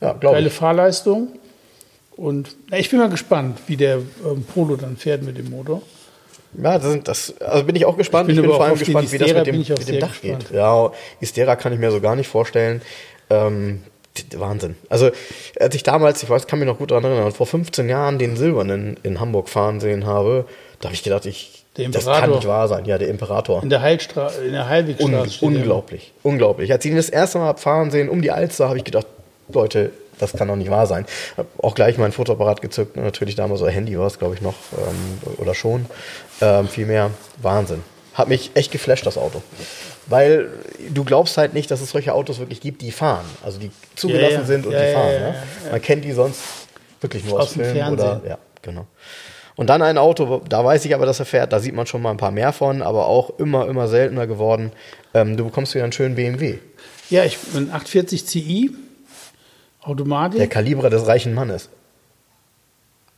[0.01, 0.53] Ja, glaube Geile ich.
[0.53, 1.29] Fahrleistung.
[2.17, 5.83] Und na, ich bin mal gespannt, wie der ähm, Polo dann fährt mit dem Motor.
[6.61, 8.29] Ja, das, sind, das also bin ich auch gespannt.
[8.29, 9.89] Ich Ich bin bin, aber vor allem gespannt, wie das mit dem, bin ich mit
[9.89, 10.49] dem Dach gespannt.
[10.49, 10.57] geht.
[10.57, 12.83] Ja, Istera kann ich mir so gar nicht vorstellen.
[13.31, 13.83] Ähm,
[14.37, 14.75] Wahnsinn.
[14.89, 15.11] Also,
[15.59, 18.37] als ich damals, ich weiß, kann mich noch gut daran erinnern, vor 15 Jahren den
[18.37, 20.47] Silbernen in Hamburg fahren sehen habe,
[20.81, 22.37] da habe ich gedacht, ich, Der das kann Imperator.
[22.37, 22.85] nicht wahr sein.
[22.85, 23.63] Ja, der Imperator.
[23.63, 25.15] In der, Heilstra in der Heilwegstraße.
[25.17, 25.49] Un steht der.
[25.49, 26.73] unglaublich, unglaublich.
[26.73, 29.07] Als ich ihn das erste Mal fahren sehen um die Alster, habe ich gedacht,
[29.53, 31.07] Leute, das kann doch nicht wahr sein.
[31.37, 34.55] Hab auch gleich mein Fotoapparat gezückt, natürlich damals oder Handy war es, glaube ich, noch
[34.77, 35.87] ähm, oder schon.
[36.41, 37.11] Ähm, viel mehr.
[37.41, 37.83] Wahnsinn.
[38.15, 39.41] Hat mich echt geflasht, das Auto.
[40.07, 40.49] Weil
[40.93, 43.25] du glaubst halt nicht, dass es solche Autos wirklich gibt, die fahren.
[43.45, 44.45] Also die zugelassen Ja, ja.
[44.45, 45.09] sind und Ja, die fahren.
[45.13, 45.35] ne?
[45.71, 46.41] Man kennt die sonst
[47.01, 48.29] wirklich nur aus, Aus dem Filmen oder Fernsehen.
[48.31, 48.87] ja, genau.
[49.57, 52.03] Und dann ein Auto, da weiß ich aber, dass er fährt, da sieht man schon
[52.03, 54.73] mal ein paar mehr von, aber auch immer, immer seltener geworden.
[55.13, 56.59] Ähm, du bekommst wieder einen schönen BMW.
[57.11, 58.71] Ja, ich bin 840 Ci,
[59.83, 60.39] Automatik.
[60.39, 61.69] Der Kaliber des reichen Mannes.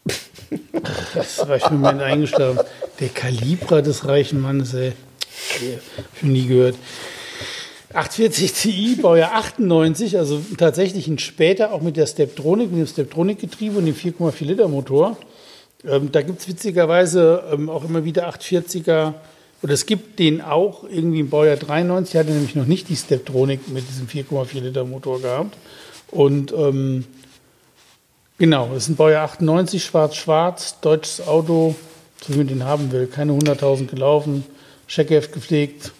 [1.14, 2.60] Das war ich einen Moment eingeschlafen.
[3.00, 4.92] Der Kalibra des reichen Mannes, ey.
[5.96, 6.76] Hab nie gehört.
[7.94, 13.78] 840 Ti, Baujahr 98, also tatsächlich ein später auch mit der Steptronic, mit dem Steptronic-Getriebe
[13.78, 15.16] und dem 4,4 Liter Motor.
[15.84, 19.14] Ähm, da gibt es witzigerweise ähm, auch immer wieder 840er,
[19.62, 22.96] oder es gibt den auch irgendwie im Baujahr 93, der hatte nämlich noch nicht die
[22.96, 25.56] Steptronic mit diesem 4,4 Liter Motor gehabt.
[26.10, 27.04] Und ähm,
[28.42, 31.76] Genau, das ist ein Baujahr 98, schwarz-schwarz, deutsches Auto,
[32.20, 33.06] so wie man den haben will.
[33.06, 34.44] Keine 100.000 gelaufen,
[34.88, 35.92] Scheckheft gepflegt,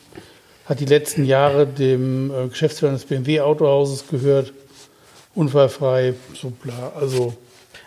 [0.64, 4.52] hat die letzten Jahre dem äh, Geschäftsführer des BMW-Autohauses gehört,
[5.36, 6.92] unfallfrei, so bla.
[6.98, 7.34] Also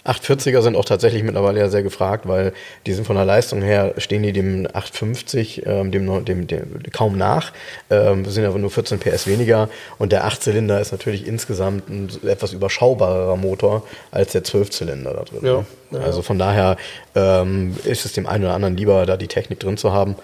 [0.06, 2.54] 840er sind auch tatsächlich mittlerweile ja sehr gefragt, weil
[2.86, 7.18] die sind von der Leistung her, stehen die dem 850, ähm, dem, dem, dem kaum
[7.18, 7.52] nach,
[7.90, 12.54] ähm, sind aber nur 14 PS weniger und der 8-Zylinder ist natürlich insgesamt ein etwas
[12.54, 15.40] überschaubarer Motor als der 12-Zylinder da drin.
[15.42, 16.00] Ja, ne?
[16.04, 16.78] Also von daher
[17.16, 20.16] ähm, ist es dem einen oder anderen lieber, da die Technik drin zu haben.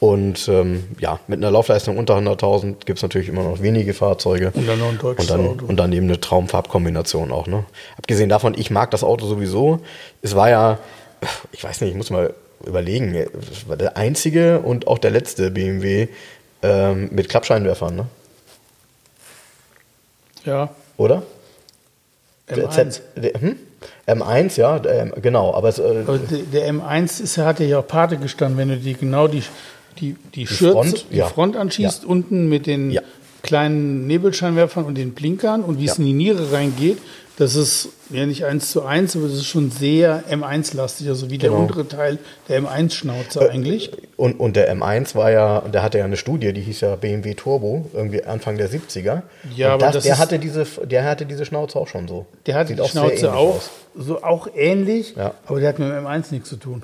[0.00, 4.52] Und ähm, ja, mit einer Laufleistung unter 100.000 gibt es natürlich immer noch wenige Fahrzeuge.
[4.54, 5.66] Und dann noch ein deutsches und dann, Auto.
[5.66, 7.48] Und dann eben eine Traumfarbkombination auch.
[7.48, 7.64] Ne?
[7.96, 9.80] Abgesehen davon, ich mag das Auto sowieso.
[10.22, 10.78] Es war ja,
[11.50, 12.32] ich weiß nicht, ich muss mal
[12.64, 16.08] überlegen, es war der einzige und auch der letzte BMW
[16.62, 18.06] ähm, mit Klappscheinwerfern, ne?
[20.44, 21.22] ja, oder?
[22.48, 22.90] Der M1.
[22.90, 23.02] Z,
[23.40, 23.56] hm?
[24.06, 24.78] M1, ja,
[25.20, 25.54] genau.
[25.54, 28.76] Aber es, äh, Aber der, der M1 ist, hat ja auch Pate gestanden, wenn du
[28.78, 29.42] die genau die,
[30.00, 31.26] die, die, Schürze, Front, die ja.
[31.26, 33.02] Front anschießt, unten mit den Ja.
[33.42, 36.00] kleinen Nebelscheinwerfern und den Blinkern und wie es Ja.
[36.00, 36.98] in die Niere reingeht,
[37.36, 41.38] das ist ja nicht eins zu eins, aber das ist schon sehr M1-lastig, also wie
[41.38, 41.62] der Genau.
[41.62, 43.92] untere Teil der M1-Schnauze eigentlich.
[44.16, 47.34] Und, und der M1 war ja, der hatte ja eine Studie, die hieß ja BMW
[47.34, 49.22] Turbo, irgendwie Anfang der 70er.
[49.54, 52.26] Ja, und aber das der, ist- hatte diese, der hatte diese Schnauze auch schon so.
[52.46, 53.70] Der hat Sieht die auch Schnauze auch, aus.
[53.96, 55.34] so auch ähnlich, Ja.
[55.46, 56.82] aber der hat mit dem M1 nichts zu tun.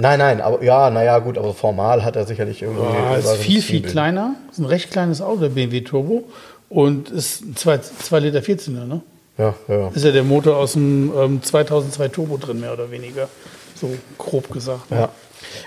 [0.00, 2.82] Nein, nein, aber ja, naja, gut, aber formal hat er sicherlich irgendwie.
[2.82, 4.34] Ja, ist so ein viel, viel kleiner.
[4.50, 6.24] Ist ein recht kleines Auto, der BMW Turbo.
[6.68, 9.00] Und ist ein 2 Liter Vierzylinder, ne?
[9.36, 9.88] Ja, ja.
[9.88, 13.28] Ist ja der Motor aus dem ähm, 2002 Turbo drin, mehr oder weniger.
[13.74, 14.90] So grob gesagt.
[14.90, 15.00] ne?
[15.00, 15.08] Ja.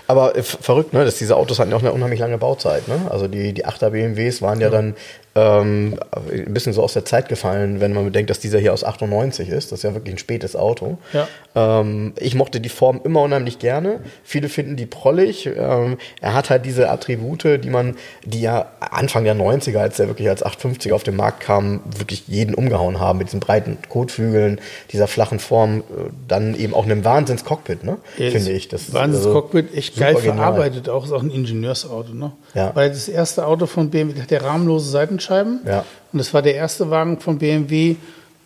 [0.06, 1.04] Aber äh, verrückt, ne?
[1.04, 3.00] Dass diese Autos hatten ja auch eine unheimlich lange Bauzeit, ne?
[3.10, 4.94] Also die, die 8er BMWs waren ja, dann
[5.36, 5.98] ähm,
[6.30, 9.48] ein bisschen so aus der Zeit gefallen, wenn man bedenkt, dass dieser hier aus 98
[9.48, 9.72] ist.
[9.72, 10.98] Das ist ja wirklich ein spätes Auto.
[11.12, 11.26] Ja.
[11.56, 14.00] Ähm, ich mochte die Form immer unheimlich gerne.
[14.22, 15.46] Viele finden die prollig.
[15.46, 20.06] Ähm, er hat halt diese Attribute, die man, die ja Anfang der 90er, als der
[20.06, 24.60] wirklich als 850 auf den Markt kam, wirklich jeden umgehauen haben mit diesen breiten Kotflügeln,
[24.92, 27.98] dieser flachen Form, äh, dann eben auch einem Wahnsinns-Cockpit, ne?
[28.18, 28.68] Ja, Finde ich.
[28.68, 30.36] Das ist Wahnsinns also echt geil genial.
[30.36, 31.04] verarbeitet auch.
[31.04, 32.30] Ist auch ein Ingenieursauto, ne?
[32.54, 32.70] Ja.
[32.74, 35.23] Weil das erste Auto von BMW, der hat ja rahmenlose Seitenscheiben.
[35.66, 35.84] Ja.
[36.12, 37.96] Und das war der erste Wagen von BMW,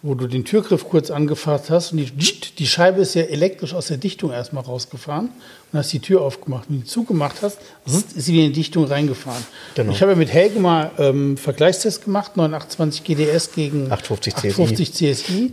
[0.03, 2.11] wo du den Türgriff kurz angefasst hast und die,
[2.59, 5.31] die Scheibe ist ja elektrisch aus der Dichtung erstmal rausgefahren
[5.73, 6.67] und hast die Tür aufgemacht.
[6.69, 9.45] Wenn du die zugemacht hast, zzt, ist sie wieder in die Dichtung reingefahren.
[9.75, 9.91] Genau.
[9.91, 14.49] Ich habe ja mit Helge mal ähm, Vergleichstest gemacht, 928 GDS gegen 850 CSI.
[14.51, 15.53] 850 CSI.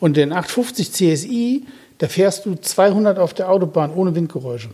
[0.00, 1.66] Und den 850 CSI,
[1.98, 4.70] da fährst du 200 auf der Autobahn ohne Windgeräusche.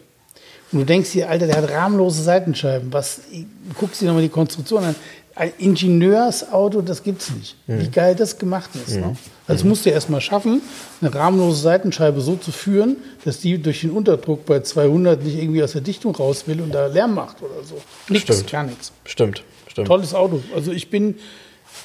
[0.71, 2.93] Und du denkst dir, Alter, der hat rahmenlose Seitenscheiben.
[2.93, 4.95] Was, du guckst dir nochmal die Konstruktion an.
[5.39, 7.55] Ein Ingenieursauto, das gibt's nicht.
[7.69, 7.81] Mhm.
[7.81, 8.97] Wie geil das gemacht ist.
[8.97, 9.17] Ne?
[9.47, 10.61] Also das musst du erst mal schaffen,
[11.01, 15.63] eine rahmenlose Seitenscheibe so zu führen, dass die durch den Unterdruck bei 200 nicht irgendwie
[15.63, 17.81] aus der Dichtung raus will und da Lärm macht oder so.
[18.09, 18.51] Nichts, Stimmt.
[18.51, 18.93] gar nichts.
[19.05, 19.87] Stimmt, stimmt.
[19.87, 20.43] Tolles Auto.
[20.57, 21.15] Also ich bin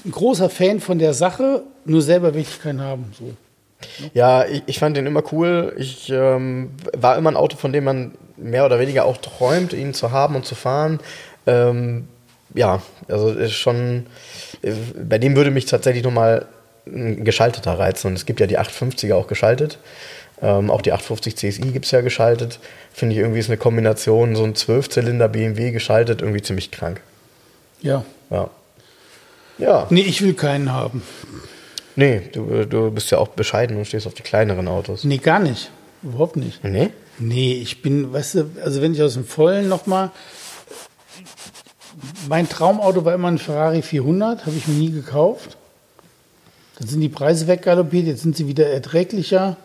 [0.04, 3.14] ein großer Fan von der Sache, nur selber will ich keinen haben.
[3.18, 3.34] So.
[4.16, 5.76] Ja, ich, ich fand den immer cool.
[5.78, 9.94] Ich ähm, war immer ein Auto, von dem man mehr oder weniger auch träumt, ihn
[9.94, 11.00] zu haben und zu fahren.
[11.46, 12.08] Ähm,
[12.54, 14.06] ja, also ist schon,
[14.62, 14.72] äh,
[15.08, 16.46] bei dem würde mich tatsächlich nochmal
[16.86, 18.08] ein geschalteter reizen.
[18.08, 19.78] Und es gibt ja die 850er auch geschaltet.
[20.42, 22.60] Ähm, auch die 850 CSI gibt es ja geschaltet.
[22.92, 27.00] Finde ich irgendwie ist eine Kombination, so ein Zwölfzylinder BMW geschaltet, irgendwie ziemlich krank.
[27.82, 28.04] Ja.
[28.30, 28.50] Ja.
[29.60, 31.04] Ja, Nee, ich will keinen haben.
[31.96, 35.04] nee, du, du bist ja auch bescheiden und stehst auf die kleineren Autos.
[35.04, 35.70] Nee, gar nicht.
[36.02, 36.64] Überhaupt nicht.
[36.64, 36.90] Nee?
[37.20, 40.12] Nee, ich bin, weißt du, also wenn ich aus dem Vollen nochmal.
[42.30, 45.58] Mein Traumauto war immer ein Ferrari 400, habe ich mir nie gekauft.
[46.80, 49.58] Dann sind die Preise weggaloppiert, jetzt sind sie wieder erträglicher.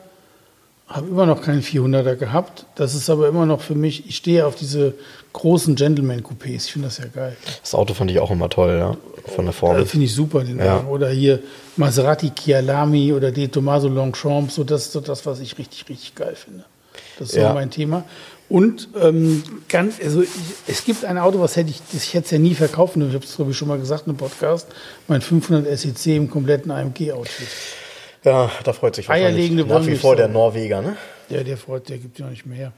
[0.87, 2.65] Habe immer noch keinen 400er gehabt.
[2.75, 4.95] Das ist aber immer noch für mich, ich stehe auf diese
[5.35, 6.65] großen Gentleman-Coupés.
[6.67, 7.37] Ich finde das ja geil.
[7.61, 8.97] Das Auto fand ich auch immer toll, ja.
[9.35, 9.85] Von der Form.
[9.85, 10.85] Finde ich super, den Ja.
[10.85, 11.41] Oder hier
[11.77, 16.15] Maserati Chialami oder De Tomaso Longchamp, so das ist so das, was ich richtig, richtig
[16.15, 16.65] geil finde.
[17.19, 17.49] Das ist Ja.
[17.49, 18.05] so mein Thema.
[18.49, 20.31] Und ähm, ganz, also ich,
[20.67, 23.11] es gibt ein Auto, was hätte ich, das ich hätte es ja nie verkaufen dürfen.
[23.11, 24.69] Ich habe es, glaube ich, schon mal gesagt in einem Podcast.
[25.07, 27.49] Mein 500 SEC im kompletten AMG-Outfit.
[28.25, 30.97] Ja, da freut sich wahrscheinlich Eierlegende nach wie vor der Norweger, ne?
[31.29, 32.73] Ja, der freut, der gibt ja nicht mehr.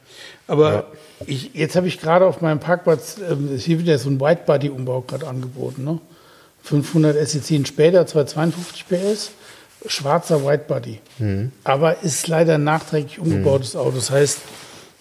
[0.49, 0.89] Aber
[1.27, 5.03] ich, jetzt habe ich gerade auf meinem Parkplatz, ähm, ist hier wieder so ein Whitebody-Umbau
[5.03, 5.85] gerade angeboten.
[5.85, 6.01] Ne?
[6.65, 9.31] 500 SEC in später, 252 PS,
[9.87, 10.99] schwarzer Whitebody.
[11.65, 13.93] Aber ist leider ein nachträglich umgebautes Auto.
[13.93, 14.39] Das heißt,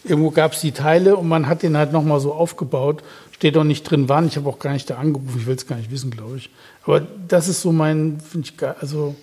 [0.03, 3.03] irgendwo gab es die Teile und man hat den halt nochmal so aufgebaut.
[3.31, 4.27] Steht auch nicht drin, wann.
[4.27, 5.37] Ich habe auch gar nicht da angerufen.
[5.39, 6.49] Ich will es gar nicht wissen, glaube ich.
[6.85, 8.75] Aber das ist so mein, finde ich geil.
[8.81, 9.15] Also,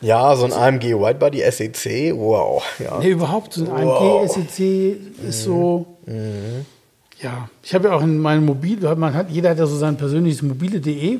[0.00, 2.62] Ja, so ein AMG Whitebody SEC, wow.
[2.78, 2.98] Ja.
[3.00, 3.54] Nee, überhaupt.
[3.54, 4.22] So ein Wow.
[4.22, 4.96] AMG SEC
[5.28, 5.86] ist so.
[7.22, 9.96] Ja, ich habe ja auch in meinem Mobil, man hat, jeder hat ja so sein
[9.96, 11.18] persönliches mobile.de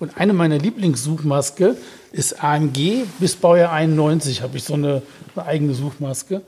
[0.00, 1.76] und eine meiner Lieblingssuchmaske
[2.10, 5.02] ist AMG bis Baujahr 91 habe ich so eine,
[5.36, 6.40] eine eigene Suchmaske.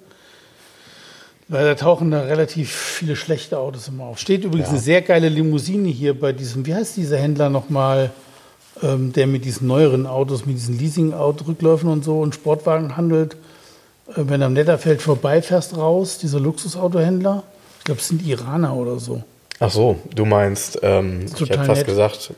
[1.48, 4.18] Weil da tauchen da relativ viele schlechte Autos immer auf.
[4.18, 8.11] Steht übrigens eine sehr geile Limousine hier bei diesem, wie heißt dieser Händler nochmal,
[8.83, 13.37] ähm, der mit diesen neueren Autos, mit diesen Leasing-Rückläufen und so und Sportwagen handelt.
[14.09, 17.42] Äh, wenn du am Netterfeld vorbeifährst raus, dieser Luxusautohändler,
[17.78, 19.22] ich glaube, es sind Iraner oder so.
[19.61, 21.87] Ach so, du meinst, ähm, ich hätte fast nett.
[21.87, 22.33] gesagt,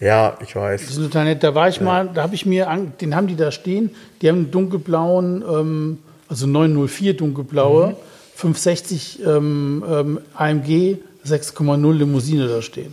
[0.00, 0.88] ja, ich weiß.
[0.88, 1.42] sind total nett.
[1.42, 3.90] Da war ich mal, da habe ich mir, an, den haben die da stehen.
[4.22, 5.98] Die haben einen dunkelblauen, ähm,
[6.28, 7.96] also 904 dunkelblaue,
[8.38, 12.92] 560 ähm, ähm, AMG 6,0 Limousine da stehen.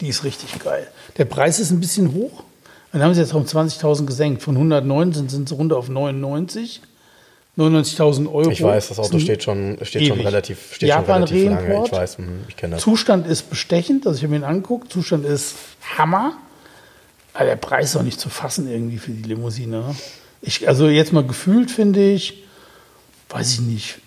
[0.00, 0.86] Die ist richtig geil.
[1.18, 2.44] Der Preis ist ein bisschen hoch.
[2.92, 4.42] Dann haben sie jetzt um 20.000 gesenkt.
[4.44, 6.82] Von 109 sind, sie runter auf 99.
[7.58, 8.50] 99.000 Euro.
[8.50, 11.84] Ich weiß, das Auto steht schon, steht schon relativ, steht schon Japan relativ lange.
[11.86, 12.82] Ich weiß, hm, ich kenne das.
[12.82, 14.92] Zustand ist bestechend, also ich habe mir ihn angeguckt.
[14.92, 15.56] Zustand ist
[15.98, 16.36] Hammer.
[17.34, 19.78] Aber der Preis ist auch nicht zu fassen irgendwie für die Limousine.
[19.78, 19.96] ne?
[20.42, 22.45] Ich, also jetzt mal gefühlt finde ich,
[23.30, 23.98] weiß ich nicht.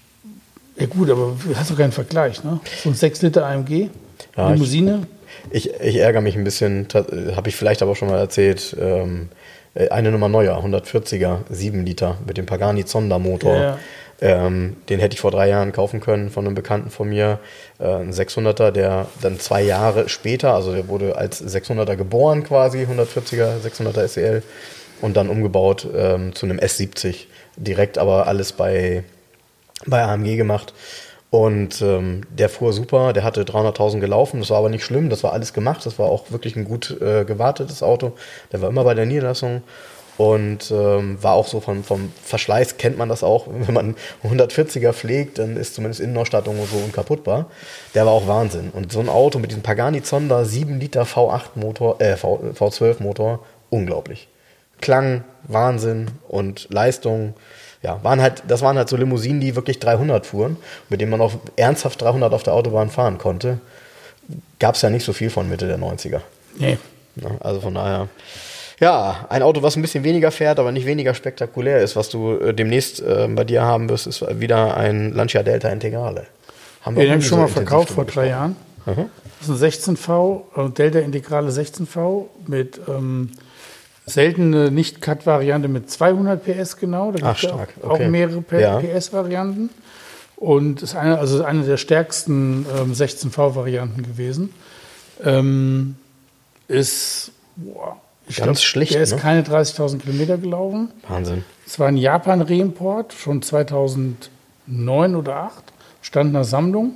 [0.77, 2.59] Ja gut, aber du hast doch keinen Vergleich, ne?
[2.83, 3.89] So ein 6 Liter AMG,
[4.37, 5.07] Ja, Limousine.
[5.51, 6.87] Ich, ich ärgere mich ein bisschen,
[7.35, 8.75] habe ich vielleicht aber schon mal erzählt.
[8.79, 9.29] Ähm,
[9.73, 13.55] äh, eine Nummer neuer, 140er, 7 Liter mit dem Pagani Zonda Motor.
[13.55, 13.77] Ja, ja.
[14.21, 17.39] Ähm, den hätte ich vor drei Jahren kaufen können von einem Bekannten von mir.
[17.79, 22.79] Äh, ein 600er, der dann zwei Jahre später, also der wurde als 600er geboren quasi,
[22.85, 24.43] 140er, 600er SEL
[25.01, 27.25] und dann umgebaut ähm, zu einem S70.
[27.55, 29.03] Direkt aber alles bei,
[29.85, 30.73] bei AMG gemacht.
[31.31, 35.23] Und ähm, der fuhr super, der hatte 300.000 gelaufen, das war aber nicht schlimm, das
[35.23, 38.13] war alles gemacht, das war auch wirklich ein gut äh, gewartetes Auto.
[38.51, 39.61] Der war immer bei der Niederlassung
[40.17, 44.91] und ähm, war auch so vom, vom Verschleiß, kennt man das auch, wenn man 140er
[44.91, 47.45] pflegt, dann ist zumindest Innenausstattung so unkaputtbar.
[47.93, 48.71] Der war auch Wahnsinn.
[48.73, 53.03] Und so ein Auto mit diesem Pagani Zonda 7 Liter V8 Motor, äh, v, V12
[53.03, 54.27] Motor, unglaublich.
[54.81, 57.33] Klang, Wahnsinn und Leistung.
[57.81, 60.57] Ja, waren halt, das waren halt so Limousinen, die wirklich 300 fuhren,
[60.89, 63.59] mit denen man auch ernsthaft 300 auf der Autobahn fahren konnte.
[64.59, 66.19] Gab es ja nicht so viel von Mitte der 90er.
[66.57, 66.77] Nee.
[67.15, 68.09] Ja, also von daher.
[68.79, 72.37] Ja, ein Auto, was ein bisschen weniger fährt, aber nicht weniger spektakulär ist, was du
[72.37, 76.25] äh, demnächst äh, bei dir haben wirst, ist wieder ein Lancia Delta Integrale.
[76.81, 78.27] Haben Den auch habe nie ich schon so mal verkauft vor drei.
[78.27, 78.55] Jahren.
[78.85, 83.31] Das ist ein 16V, äh, Delta Integrale 16V mit ähm,
[84.09, 87.11] seltene Nicht-Cut-Variante mit 200 PS genau.
[87.11, 87.69] Da ja stark.
[87.81, 88.05] Auch, Okay.
[88.05, 88.79] auch mehrere Ja.
[88.79, 89.69] PS-Varianten.
[90.35, 94.53] Und ist eine, also eine der stärksten ähm, 16V-Varianten gewesen.
[95.23, 95.95] Ähm,
[96.67, 97.97] ist, boah,
[98.27, 99.17] ich Ganz schlicht, Der ist ne?
[99.17, 100.91] keine 30.000 Kilometer gelaufen.
[101.07, 101.43] Wahnsinn.
[101.65, 105.63] Es war ein Japan-Reimport, schon 2009 oder 2008,
[106.01, 106.93] stand in der Sammlung.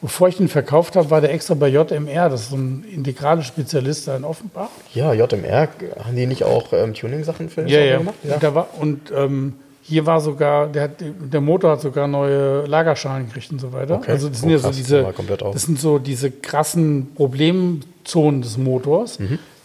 [0.00, 3.42] Bevor ich den verkauft habe, war der extra bei JMR, das ist so ein integrale
[3.42, 4.68] Spezialist da in Offenbach.
[4.94, 5.68] Ja, JMR,
[6.04, 7.98] haben die nicht auch ähm, Tuning-Sachen für das Ja, ja.
[7.98, 8.14] gemacht?
[8.22, 12.64] Und, da war, und ähm, hier war sogar, der, hat, der Motor hat sogar neue
[12.66, 13.96] Lagerschalen gekriegt und so weiter.
[13.96, 14.12] Okay.
[14.12, 15.06] Also das sind Oh, ja so diese,
[15.52, 19.18] das sind so diese krassen Problemzonen des Motors.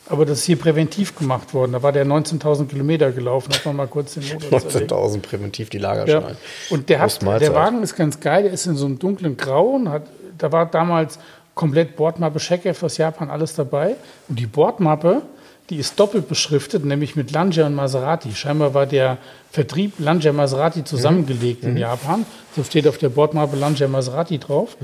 [0.10, 1.72] Aber das ist hier präventiv gemacht worden.
[1.74, 4.92] Da war der 19.000 Kilometer gelaufen, hat man mal kurz den Motor zerlegt.
[4.92, 5.94] 19.000 präventiv die Ja.
[5.94, 6.38] Lagerschalen.
[6.72, 9.68] Und der, hat, der Wagen ist ganz geil, der ist in so einem dunklen Grau
[9.76, 10.04] und hat,
[10.38, 11.20] da war damals
[11.56, 13.96] komplett Bordmappe Checkheft aus Japan alles dabei.
[14.28, 15.22] Und die Bordmappe,
[15.70, 18.34] die ist doppelt beschriftet, nämlich mit Lancia und Maserati.
[18.34, 19.18] Scheinbar war der
[19.52, 22.26] Vertrieb Lancia Maserati zusammengelegt in Japan.
[22.56, 24.78] So steht auf der Bordmappe Lancia Maserati drauf.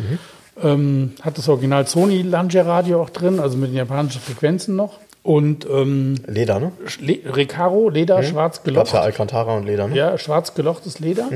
[0.62, 5.00] Ähm, hat das Original Sony Lancia Radio auch drin, also mit den japanischen Frequenzen noch.
[5.22, 6.72] Und ähm, Leder, ne?
[7.02, 8.94] Le Recaro, Leder, schwarz Gab's gelocht.
[8.94, 9.96] ja Alcantara und Leder, ne?
[9.96, 11.30] Ja, schwarz gelochtes Leder.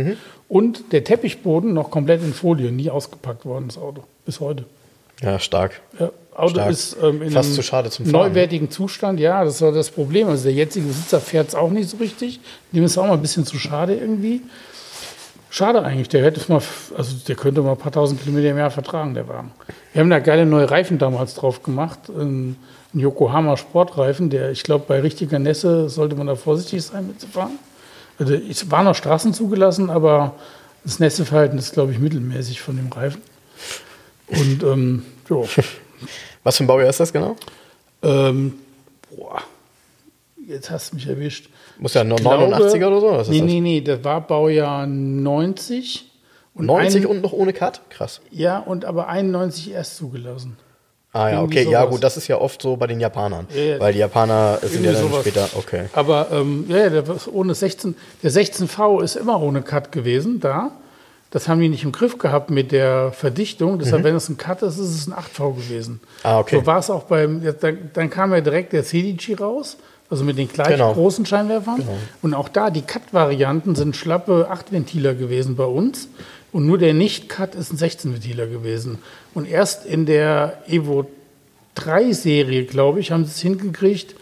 [0.47, 4.03] Und der Teppichboden noch komplett in Folie, nie ausgepackt worden, das Auto.
[4.25, 4.65] Bis heute.
[5.21, 5.81] Ja, stark.
[5.99, 6.71] Ja, Auto Stark.
[6.71, 8.29] ist ähm, in Fast einem zu schade zum Fahren, ne?
[8.29, 9.19] neuwertigen Zustand.
[9.19, 10.27] Ja, das war das Problem.
[10.27, 12.39] Also der jetzige Besitzer fährt es auch nicht so richtig.
[12.71, 14.41] Dem ist auch mal ein bisschen zu schade irgendwie.
[15.49, 16.09] Schade eigentlich.
[16.09, 16.61] Der hätte es mal,
[16.97, 19.51] also der könnte mal ein paar tausend Kilometer im Jahr vertragen, der Wagen.
[19.93, 22.09] Wir haben da geile neue Reifen damals drauf gemacht.
[22.09, 22.57] Ein
[22.93, 27.57] ein Yokohama Sportreifen, der, ich glaube, bei richtiger Nässe sollte man da vorsichtig sein mitzufahren.
[28.19, 30.35] Also es war noch Straßen zugelassen, aber
[30.83, 33.21] das Nässeverhalten ist, glaube ich, mittelmäßig von dem Reifen.
[34.27, 35.47] Und ähm, jo.
[36.43, 37.37] Was für ein Baujahr ist das genau?
[38.03, 38.53] ähm,
[39.09, 39.41] boah,
[40.45, 41.49] jetzt hast du mich erwischt.
[41.79, 43.11] Muss ja Ich 89er oder so?
[43.11, 43.47] Was nee, das?
[43.47, 46.11] nee, nee, das war Baujahr 90.
[46.53, 47.81] Und 90 ein, und noch ohne Cut?
[47.89, 48.21] Krass.
[48.29, 50.57] Ja, und aber 91 erst zugelassen.
[51.15, 51.91] Ah ja, okay, ja sowas.
[51.91, 53.45] gut, das ist ja oft so bei den Japanern.
[53.53, 53.79] Ja, ja.
[53.79, 55.21] Weil die Japaner sind ja dann sowas.
[55.21, 55.85] später, okay.
[55.93, 60.71] Aber ähm, ja, ja, der, ohne 16, der 16V ist immer ohne Cut gewesen da.
[61.29, 63.79] Das haben die nicht im Griff gehabt mit der Verdichtung.
[63.79, 65.93] Deshalb, wenn es ein Cut ist, ist es ein 8V gewesen.
[65.93, 65.99] Mhm.
[66.23, 66.59] Ah, okay.
[66.59, 69.77] So war es auch beim, ja, dann, dann kam ja direkt der CDG raus,
[70.11, 70.93] also mit den gleich Genau.
[70.93, 71.83] großen Scheinwerfern.
[72.21, 76.07] Und auch da, die Cut-Varianten sind schlappe 8-Ventiler gewesen bei uns.
[76.53, 78.99] Und nur der Nicht-Cut ist ein 16-Ventiler gewesen.
[79.33, 81.07] Und erst in der Evo
[81.75, 84.15] 3-Serie, glaube ich, haben sie es hingekriegt,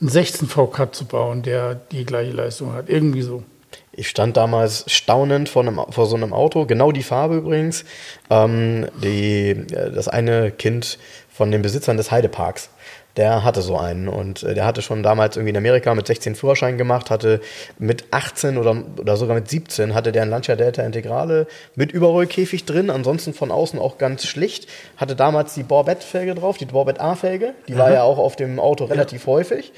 [0.00, 2.88] einen 16V-Cut zu bauen, der die gleiche Leistung hat.
[2.88, 3.44] Irgendwie so.
[3.92, 7.84] Ich stand damals staunend vor, einem, vor so einem Auto, genau die Farbe übrigens.
[8.30, 10.98] Ähm, die, äh, das eine Kind
[11.32, 12.68] von den Besitzern des Heideparks,
[13.16, 16.34] der hatte so einen und äh, der hatte schon damals irgendwie in Amerika mit 16
[16.34, 17.40] Führerschein gemacht, hatte
[17.78, 22.64] mit 18 oder, oder sogar mit 17 hatte der einen Lancia Delta Integrale mit Überrollkäfig
[22.64, 27.54] drin, ansonsten von außen auch ganz schlicht, hatte damals die Borbett-Felge drauf, die Borbett A-Felge,
[27.68, 29.72] die war ja auch auf dem Auto relativ häufig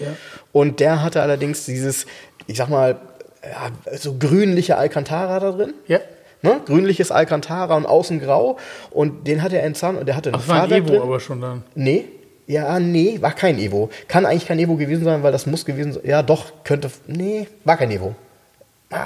[0.52, 2.06] und der hatte allerdings dieses,
[2.46, 2.96] ich sag mal,
[3.42, 5.74] ja, so grünliche Alcantara da drin.
[5.86, 6.00] Ja.
[6.42, 6.60] Ne?
[6.66, 8.58] Grünliches Alcantara und außen grau.
[8.90, 11.02] Und den hat er entzahnt und der hatte ein Ach, war ein Fahrwerk Evo drin.
[11.02, 11.64] aber schon dann.
[11.74, 12.04] Nee.
[12.48, 13.90] Ja, nee, war kein Evo.
[14.08, 16.02] Kann eigentlich kein Evo gewesen sein, weil das muss gewesen sein.
[16.06, 16.90] Ja, doch, könnte.
[17.06, 18.14] Nee, war kein Evo.
[18.90, 19.04] Ah.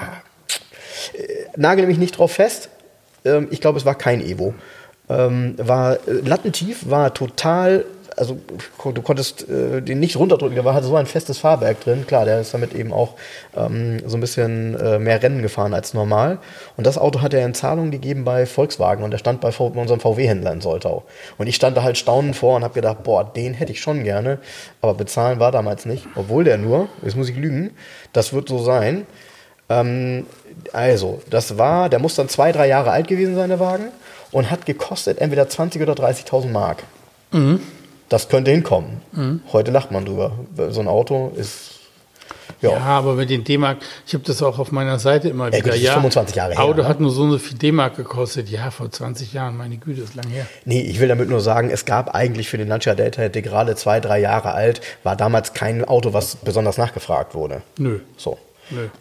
[1.12, 1.26] Äh,
[1.56, 2.68] Nagel mich nicht drauf fest.
[3.24, 4.54] Ähm, ich glaube, es war kein Evo.
[5.08, 7.84] Ähm, war äh, lattentief, war total.
[8.16, 8.38] Also
[8.84, 12.06] du konntest äh, den nicht runterdrücken, der war hatte so ein festes Fahrwerk drin.
[12.06, 13.14] Klar, der ist damit eben auch
[13.56, 16.38] ähm, so ein bisschen äh, mehr Rennen gefahren als normal.
[16.76, 19.66] Und das Auto hat er in Zahlung gegeben bei Volkswagen und der stand bei, v
[19.68, 21.04] unserem VW-Händler in Soltau.
[21.38, 24.04] Und ich stand da halt staunend vor und habe gedacht, boah, den hätte ich schon
[24.04, 24.38] gerne,
[24.80, 26.06] aber bezahlen war damals nicht.
[26.14, 27.70] Obwohl der nur, jetzt muss ich lügen,
[28.12, 29.06] das wird so sein.
[29.68, 30.26] Ähm,
[30.72, 33.88] also, das war, der muss dann zwei, drei Jahre alt gewesen sein, der Wagen,
[34.30, 36.82] und hat gekostet entweder 20 oder 30.000 Mark.
[38.12, 39.00] Das könnte hinkommen.
[39.52, 40.32] Heute lacht man drüber.
[40.70, 41.80] So ein Auto ist,
[42.60, 45.52] ja, Ja, aber mit den D-Mark, ich habe das auch auf meiner Seite immer Ja,
[45.64, 45.70] wieder.
[45.70, 46.88] gut, ist 25 Jahre her, Auto ne?
[46.88, 48.48] hat nur so und so viel D-Mark gekostet.
[48.50, 50.46] Ja, vor 20 Jahren, meine Güte, ist lang her.
[50.64, 53.74] Nee, ich will damit nur sagen, es gab eigentlich für den Lancia Delta, der gerade
[53.76, 57.62] zwei, drei Jahre alt, war damals kein Auto, was besonders nachgefragt wurde.
[57.78, 58.00] Nö.
[58.16, 58.38] So.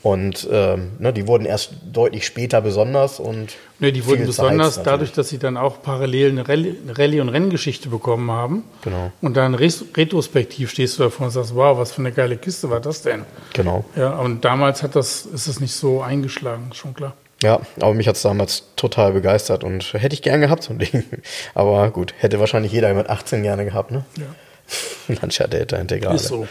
[0.02, 3.56] Und ähm, ne, die wurden erst deutlich später besonders und.
[3.80, 7.90] Ne, die wurden besonders Zeit dadurch, dass sie dann auch parallel eine Rallye- und Renngeschichte
[7.90, 8.64] bekommen haben.
[8.84, 9.12] Genau.
[9.22, 12.80] Und dann retrospektiv stehst du davor und sagst, wow, was für eine geile Kiste war
[12.80, 13.26] das denn?
[13.54, 13.86] Genau.
[13.96, 17.14] Ja, und damals hat das, ist es nicht so eingeschlagen, ist schon klar.
[17.44, 20.80] Ja, aber mich hat es damals total begeistert und hätte ich gern gehabt, so ein
[20.80, 21.04] Ding.
[21.56, 24.06] Aber gut, hätte wahrscheinlich jeder mit 18 gerne gehabt, ne?
[24.18, 25.16] Ja.
[25.22, 26.16] Lancia Delta Integrale.
[26.16, 26.48] Ist so.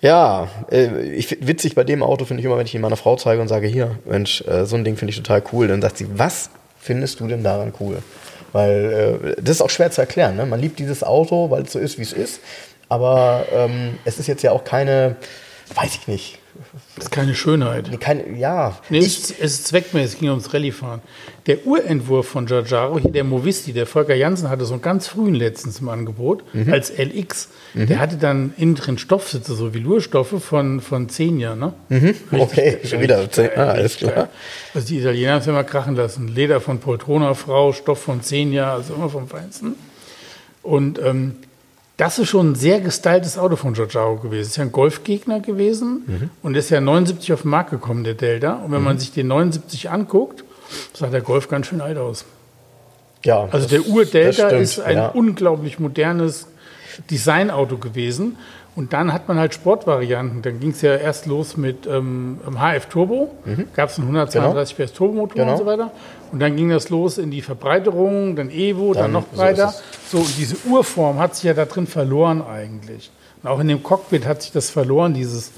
[0.00, 3.16] Ja, äh, ich, witzig bei dem Auto finde ich immer, wenn ich ihn meiner Frau
[3.16, 5.98] zeige und sage, hier, Mensch, äh, so ein Ding finde ich total cool, dann sagt
[5.98, 7.98] sie, was findest du denn daran cool?
[8.52, 10.36] Weil äh, das ist auch schwer zu erklären.
[10.36, 10.46] Ne?
[10.46, 12.40] Man liebt dieses Auto, weil es so ist, wie es ist.
[12.88, 15.16] Aber ähm, es ist jetzt ja auch keine,
[15.74, 16.38] weiß ich nicht,
[16.96, 18.00] Das ist keine Schönheit.
[18.00, 18.78] keine, ja.
[18.88, 21.00] Nee, ich, es, es ist zweckmäßig, es ging ums Rallyefahren.
[21.46, 25.34] Der Urentwurf von Giorgiaro, hier der Movisti, der Volker Jansen hatte so einen ganz frühen
[25.34, 26.72] letztens im Angebot, Mhm.
[26.72, 27.48] als LX.
[27.74, 31.72] Der hatte dann innen drin Stoffsitze, so Velourstoffe von, von Xenia, ne?
[31.90, 32.40] Richtig- Mhm.
[32.40, 33.20] okay, schon wieder.
[33.20, 34.28] richtig Ah, alles klar.
[34.74, 36.28] Also die Italiener haben es ja mal krachen lassen.
[36.28, 39.74] Leder von Poltrona Frau, Stoff von Xenia, also immer vom Feinsten.
[40.62, 41.36] Und ähm,
[41.96, 44.48] das ist schon ein sehr gestyltes Auto von Giorgiaro gewesen.
[44.48, 46.30] Ist ja ein Golfgegner gewesen Mhm.
[46.42, 48.54] und ist ja 79 auf den Markt gekommen, der Delta.
[48.64, 50.42] Und wenn man sich den 79 anguckt,
[50.92, 52.24] sah der Golf ganz schön alt aus.
[53.24, 55.08] ja, Also der Ur-Delta ist ein ja.
[55.08, 56.48] unglaublich modernes
[57.10, 58.36] Designauto gewesen.
[58.76, 60.42] Und dann hat man halt Sportvarianten.
[60.42, 63.30] Dann ging es ja erst los mit ähm, HF Turbo.
[63.76, 65.52] Gab es einen 132 PS Turbomotor Genau.
[65.52, 65.92] und so weiter.
[66.32, 69.68] Und dann ging das los in die Verbreiterung, dann Evo, dann, Dann- noch so breiter.
[69.68, 73.12] ist So, und diese Urform hat sich ja da drin verloren eigentlich.
[73.42, 75.52] Und auch in dem Cockpit hat sich das verloren, dieses,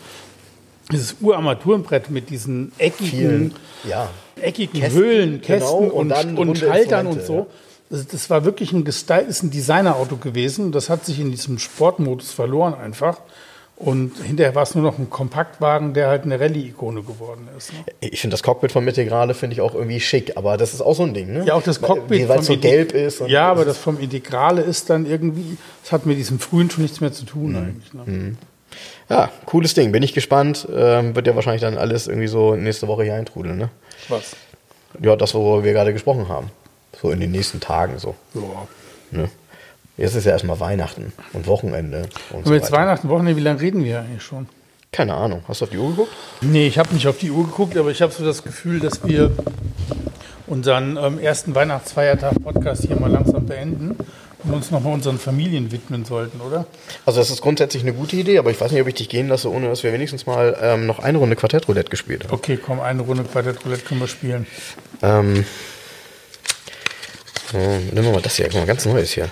[0.92, 3.54] dieses Urarmaturenbrett mit diesen eckigen, Vielen,
[3.88, 4.08] ja.
[4.40, 7.38] eckigen Kästen, Höhlen, Kästen genau, und und, und, runde Haltern und so.
[7.38, 10.72] Das, das war wirklich ein gestyltes ein Designerauto gewesen.
[10.72, 13.18] Das hat sich in diesem Sportmodus verloren einfach.
[13.78, 17.74] Und hinterher war es nur noch ein Kompaktwagen, der halt eine Rallye-Ikone geworden ist.
[17.74, 17.80] Ne?
[18.00, 20.94] Ich finde das Cockpit von Integrale finde ich auch irgendwie schick, aber das ist auch
[20.94, 21.44] so ein Ding, ne?
[21.44, 22.26] Ja, auch das Cockpit.
[22.26, 23.20] Weil es so gelb ist.
[23.26, 27.02] Ja, aber das vom Integrale ist dann irgendwie, das hat mit diesem frühen schon nichts
[27.02, 27.56] mehr zu tun Mhm.
[27.58, 27.92] eigentlich.
[27.92, 28.36] Ne?
[29.10, 29.92] Ja, cooles Ding.
[29.92, 30.66] Bin ich gespannt.
[30.74, 33.68] Ähm, wird ja wahrscheinlich dann alles irgendwie so nächste Woche hier eintrudeln, ne?
[34.08, 34.34] Was?
[35.02, 36.50] Ja, das, worüber wir gerade gesprochen haben.
[37.00, 38.14] So in den nächsten Tagen so.
[38.34, 38.40] Ja.
[39.10, 39.30] Ne?
[39.96, 42.82] Jetzt ist ja erstmal Weihnachten und Wochenende und Und so jetzt weiter.
[42.82, 44.46] Weihnachten, Wochenende, wie lange reden wir eigentlich schon?
[44.92, 45.42] Keine Ahnung.
[45.48, 46.12] Hast du auf die Uhr geguckt?
[46.40, 49.04] Nee, ich habe nicht auf die Uhr geguckt, aber ich habe so das Gefühl, dass
[49.04, 49.30] wir
[50.46, 53.96] unseren ähm, ersten Weihnachtsfeiertag-Podcast hier mal langsam beenden
[54.44, 56.66] und uns nochmal unseren Familien widmen sollten, oder?
[57.04, 59.28] Also das ist grundsätzlich eine gute Idee, aber ich weiß nicht, ob ich dich gehen
[59.28, 62.34] lasse, ohne dass wir wenigstens mal ähm, noch eine Runde Quartettroulette gespielt haben.
[62.34, 64.46] Okay, komm, eine Runde Quartett Roulette können wir spielen.
[65.02, 65.44] Ähm,
[67.52, 68.46] so, nehmen wir mal das hier.
[68.46, 69.28] Guck mal, ganz neues hier.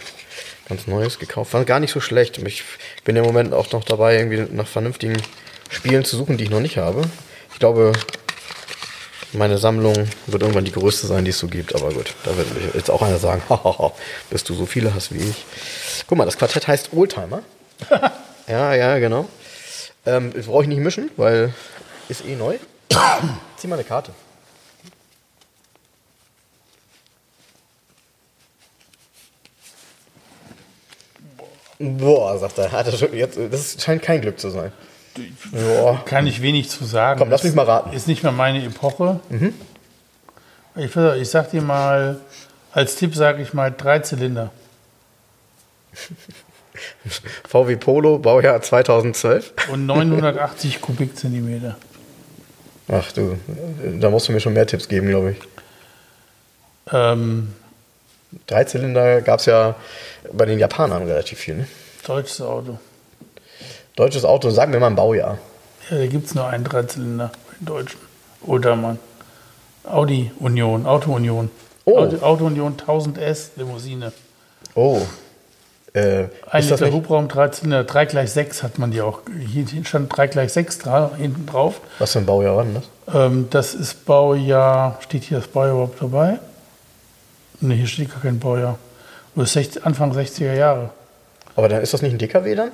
[0.69, 1.53] Ganz neues gekauft.
[1.53, 2.39] War gar nicht so schlecht.
[2.39, 2.63] Ich
[3.05, 5.17] bin im Moment auch noch dabei, irgendwie nach vernünftigen
[5.69, 7.03] Spielen zu suchen, die ich noch nicht habe.
[7.53, 7.93] Ich glaube,
[9.33, 11.75] meine Sammlung wird irgendwann die größte sein, die es so gibt.
[11.75, 13.43] Aber gut, da wird jetzt auch einer sagen,
[14.31, 15.45] bis du so viele hast wie ich.
[16.07, 17.43] Guck mal, das Quartett heißt Oldtimer.
[18.49, 19.29] ja, ja, genau.
[20.07, 21.53] Ähm, das brauche ich nicht mischen, weil
[22.09, 22.59] ist eh neu.
[23.57, 24.13] Zieh mal eine Karte.
[31.79, 32.71] Boah, sagt er.
[32.73, 34.73] Hat er schon, jetzt, das scheint kein Glück zu sein.
[35.53, 36.05] Boah.
[36.05, 37.19] Kann ich wenig zu sagen.
[37.21, 37.93] Komm, lass mich mal raten.
[37.93, 39.21] Ist nicht mehr meine Epoche.
[40.77, 42.21] Ich, weiß- ich sag dir mal,
[42.73, 44.51] als Tipp sage ich mal drei Zylinder.
[47.49, 49.53] VW Polo, Baujahr 2012.
[49.71, 51.77] Und 980 Kubikzentimeter.
[52.89, 53.39] Ach du,
[54.01, 55.39] da musst du mir schon mehr Tipps geben, glaube ich.
[56.93, 57.55] Ähm,
[58.47, 59.75] Dreizylinder gab es ja
[60.33, 61.57] bei den Japanern relativ viel.
[61.57, 61.67] Ne?
[62.07, 62.79] deutsches Auto.
[63.97, 65.39] Deutsches Auto, sag mir mal ein Baujahr.
[65.91, 68.01] Ja, da gibt es nur einen Dreizylinder bei den Deutschen.
[68.43, 68.99] Oder man.
[69.85, 71.51] Audi Union, Auto Union.
[71.85, 71.99] Oh.
[71.99, 74.13] Auto, Auto Union 1000S Limousine.
[74.75, 75.03] Oh.
[75.93, 79.21] Äh, Ein ist Liter Hubraum, Dreizylinder, 3 gleich 6 hat man die auch.
[79.39, 81.81] Hier stand 3 gleich 6 dra, hinten drauf.
[82.01, 83.15] was für ein Baujahr war denn das?
[83.15, 86.41] Ähm, das ist Baujahr, steht hier das Baujahr überhaupt dabei?
[87.61, 88.79] Ne, hier steht gar kein Baujahr.
[89.35, 90.91] Das ist 60, Anfang 60er Jahre.
[91.57, 92.71] Aber dann ist das nicht ein DKW dann?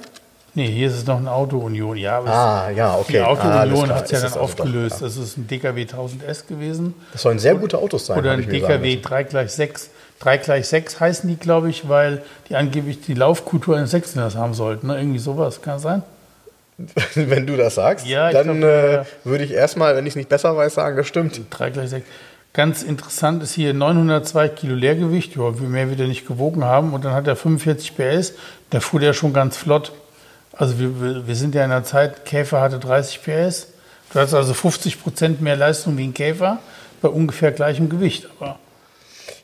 [0.55, 1.97] Nee, hier ist es noch ein Auto Union.
[1.97, 3.13] Ja, Ah, ja, okay.
[3.13, 3.99] die Ah, Auto alles Union klar.
[3.99, 5.01] hat es ja dann also doch, aufgelöst.
[5.01, 5.07] ja.
[5.07, 6.95] Das ist ein DKW 1000S gewesen.
[7.13, 8.19] Das sollen sehr gute Autos sein.
[8.19, 9.91] Oder ein DKW 3 gleich 6.
[10.19, 14.55] 3 gleich 6 heißen die, glaube ich, weil die angeblich die Laufkultur eines Sechzylinders haben
[14.55, 14.89] sollten.
[14.89, 14.99] Ne?
[14.99, 16.03] Irgendwie sowas, kann das sein?
[17.15, 20.31] Wenn du das sagst, Ja, dann glaub, äh, würde ich erstmal, wenn ich es nicht
[20.31, 21.41] besser weiß, sagen, das stimmt.
[21.51, 22.07] 3 gleich 6.
[22.53, 26.93] Ganz interessant ist hier 902 Kilo Leergewicht, ja, wie mehr wir nicht gewogen haben.
[26.95, 28.33] Und dann hat er 45 PS.
[28.71, 29.93] Da fuhr der schon ganz flott.
[30.53, 33.69] Also wir, wir- sind ja in der Zeit, Käfer hatte 30 PS.
[34.13, 36.59] Du hast also 50 Prozent mehr Leistung wie ein Käfer
[37.01, 38.27] bei ungefähr gleichem Gewicht.
[38.41, 38.59] Aber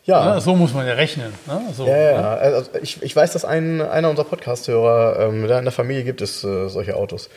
[0.04, 1.32] Ja, ne, so muss man ja rechnen.
[1.46, 1.60] Ne?
[1.76, 2.12] So, ja, ne?
[2.12, 2.34] ja.
[2.34, 6.20] Also ich, ich weiß, dass ein, einer unserer Podcast-Hörer, ähm, da in der Familie gibt
[6.22, 7.30] es äh, solche Autos.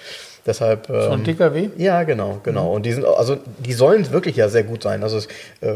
[0.45, 0.87] Deshalb.
[0.87, 1.69] So ein Ähm, DKW.
[1.77, 2.73] ja, genau, genau.
[2.73, 5.03] Und die sind, also die sollen wirklich ja sehr gut sein.
[5.03, 5.25] Also es
[5.61, 5.73] äh,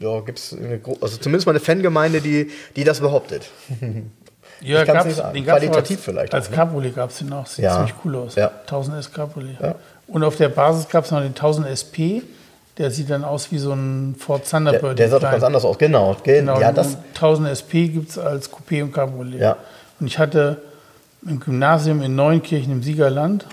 [0.00, 3.50] da gibt's eine, also zumindest mal eine Fangemeinde, die, die das behauptet.
[4.64, 5.34] Ja, gab's, nicht sagen.
[5.34, 6.56] den gab's Qualitativ als, vielleicht Als auch, ne?
[6.56, 7.46] Cabriolet gab es den auch.
[7.46, 7.74] Sieht Ja.
[7.78, 8.36] ziemlich cool aus.
[8.36, 8.52] Ja.
[8.68, 9.56] 1000S Cabriolet.
[9.60, 9.74] Ja.
[10.06, 12.22] Und auf der Basis gab es noch den 1000 SP.
[12.78, 14.98] Der sieht dann aus wie so ein Ford Der, Thunderbird.
[15.00, 15.78] der sah doch ganz anders aus.
[15.78, 16.16] Genau.
[16.22, 19.40] Ge- Genau, ja, das, 1000 SP gibt es als Coupé und Cabriolet.
[19.40, 19.56] Ja.
[19.98, 20.58] Und ich hatte
[21.26, 23.46] im Gymnasium in Neunkirchen im Siegerland,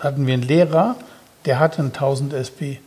[0.00, 0.96] hatten wir einen Lehrer,
[1.44, 2.80] der hatte einen 1000 SP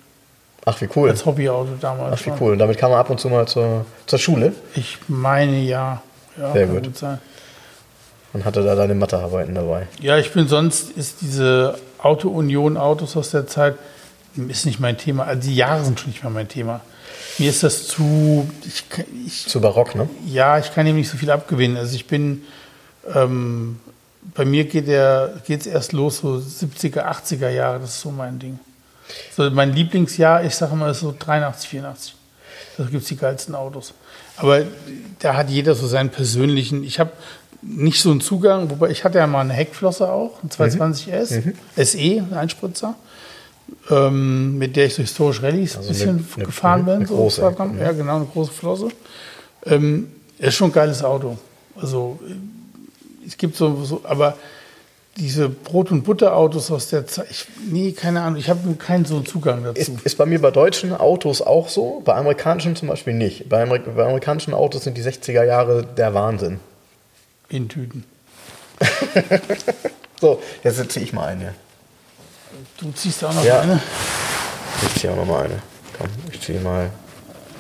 [0.66, 1.10] ach, wie cool.
[1.10, 2.22] als Hobbyauto damals.
[2.22, 2.51] Ach, wie cool.
[2.53, 6.01] Und damit kam man ab und zu mal zur, zur Schule Ich meine ja.
[6.38, 6.97] ja Sehr gut.
[6.97, 7.20] sein.
[8.34, 9.88] und hatte da deine Mathearbeiten dabei.
[9.99, 13.76] Ja, ich bin sonst, ist diese Auto-Union, Autos aus der Zeit,
[14.47, 15.24] ist nicht mein Thema.
[15.24, 16.82] Also die Jahre sind schon nicht mehr mein Thema.
[17.39, 18.84] Mir ist das zu, ich,
[19.26, 20.10] ich, Zu barock, ne?
[20.26, 21.78] ja, ich kann ihm nicht so viel abgewinnen.
[21.78, 22.43] Also ich bin,
[23.14, 23.80] ähm,
[24.34, 28.59] bei mir geht es erst los, so 70er, 80er Jahre, das ist so mein Ding.
[29.36, 32.15] So mein Lieblingsjahr, ich sage mal, ist so 83, 84.
[32.78, 33.93] Da gibt es die geilsten Autos.
[34.36, 34.63] Aber
[35.19, 36.84] da hat jeder so seinen persönlichen.
[36.84, 37.11] Ich habe
[37.61, 41.41] nicht so einen Zugang, wobei ich hatte ja mal eine Heckflosse auch, ein 220S,
[41.75, 42.95] SE, ein Einspritzer,
[43.89, 46.93] ähm, mit der ich so historisch Rallyes ein Also bisschen eine- eine- gefahren bin.
[46.95, 47.80] eine so große, Gramm.
[47.80, 48.89] Ja, genau, eine große Flosse.
[49.65, 51.38] Ähm, ist schon ein geiles Auto.
[51.82, 52.19] Also
[53.28, 54.38] es gibt so, so aber
[55.17, 59.15] diese Brot- und Butterautos aus der Zeit, ich, nee, keine Ahnung, ich habe keinen so
[59.15, 59.80] einen Zugang dazu.
[59.80, 63.49] Ist, ist bei mir bei deutschen Autos auch so, bei amerikanischen zum Beispiel nicht.
[63.49, 66.59] Bei, Amerik bei amerikanischen Autos sind die 60er Jahre der Wahnsinn.
[67.49, 68.03] in Tüten.
[70.19, 71.53] So, jetzt ziehe ich mal eine.
[72.80, 73.59] Du ziehst auch noch Ja.
[73.61, 73.80] eine?
[74.88, 75.61] Ich ziehe auch noch mal eine.
[75.95, 76.89] Komm, ich ziehe mal.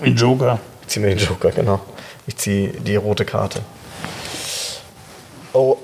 [0.01, 0.59] Ein Joker.
[0.81, 1.79] Ich ziehe mir den Joker, genau.
[2.25, 3.61] Ich ziehe die rote Karte.
[5.57, 5.77] Oh,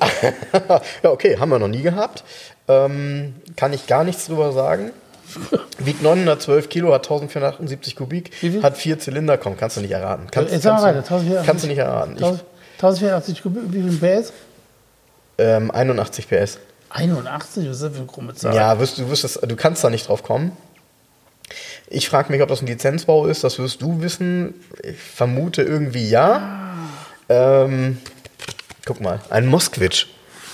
[1.04, 2.24] ja, okay, haben wir noch nie gehabt.
[2.68, 4.92] Ähm, kann ich gar nichts drüber sagen.
[5.80, 9.38] Wiegt 912 Kilo, hat 1478 Kubik, hat vier Zylinder.
[9.40, 10.28] Komm, kannst du nicht erraten.
[10.30, 11.02] Kannst, Jetzt kannst, weiter.
[11.02, 11.48] du, 1480.
[11.48, 12.16] kannst du nicht erraten.
[12.18, 14.32] Ich, 1084 Kubik, wie viel PS?
[15.40, 16.60] ähm, 81 PS.
[16.92, 18.56] 81, was ist das für eine krumme Zahl?
[18.56, 20.56] Ja, wirst, du, wirst du kannst da nicht drauf kommen.
[21.88, 23.44] Ich frage mich, ob das ein Lizenzbau ist.
[23.44, 24.54] Das wirst du wissen.
[24.84, 26.76] Ich vermute irgendwie ja.
[27.30, 27.98] Ähm,
[28.86, 30.08] guck mal, ein Moskwitsch.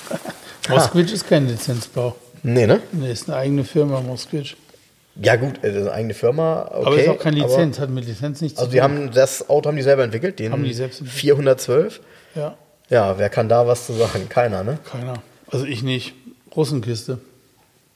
[0.70, 2.16] Moskwitsch ist kein Lizenzbau.
[2.44, 2.82] Nee, ne?
[2.92, 4.56] Nee, ist eine eigene Firma, Moskwitsch.
[5.22, 6.70] Ja gut, äh, das ist eine eigene Firma.
[6.72, 9.50] Okay, aber ist auch keine Lizenz, hat mit Lizenz nichts Also zu die haben das
[9.50, 11.22] Auto haben die selber entwickelt, den Haben die selbst entwickelt.
[11.22, 12.02] 412.
[12.36, 12.56] Ja,
[12.90, 14.30] Ja, wer kann da was zu sagen?
[14.30, 14.80] Keiner, ne?
[14.90, 15.22] keiner.
[15.52, 16.14] Also ich nicht.
[16.56, 17.20] Russenkiste.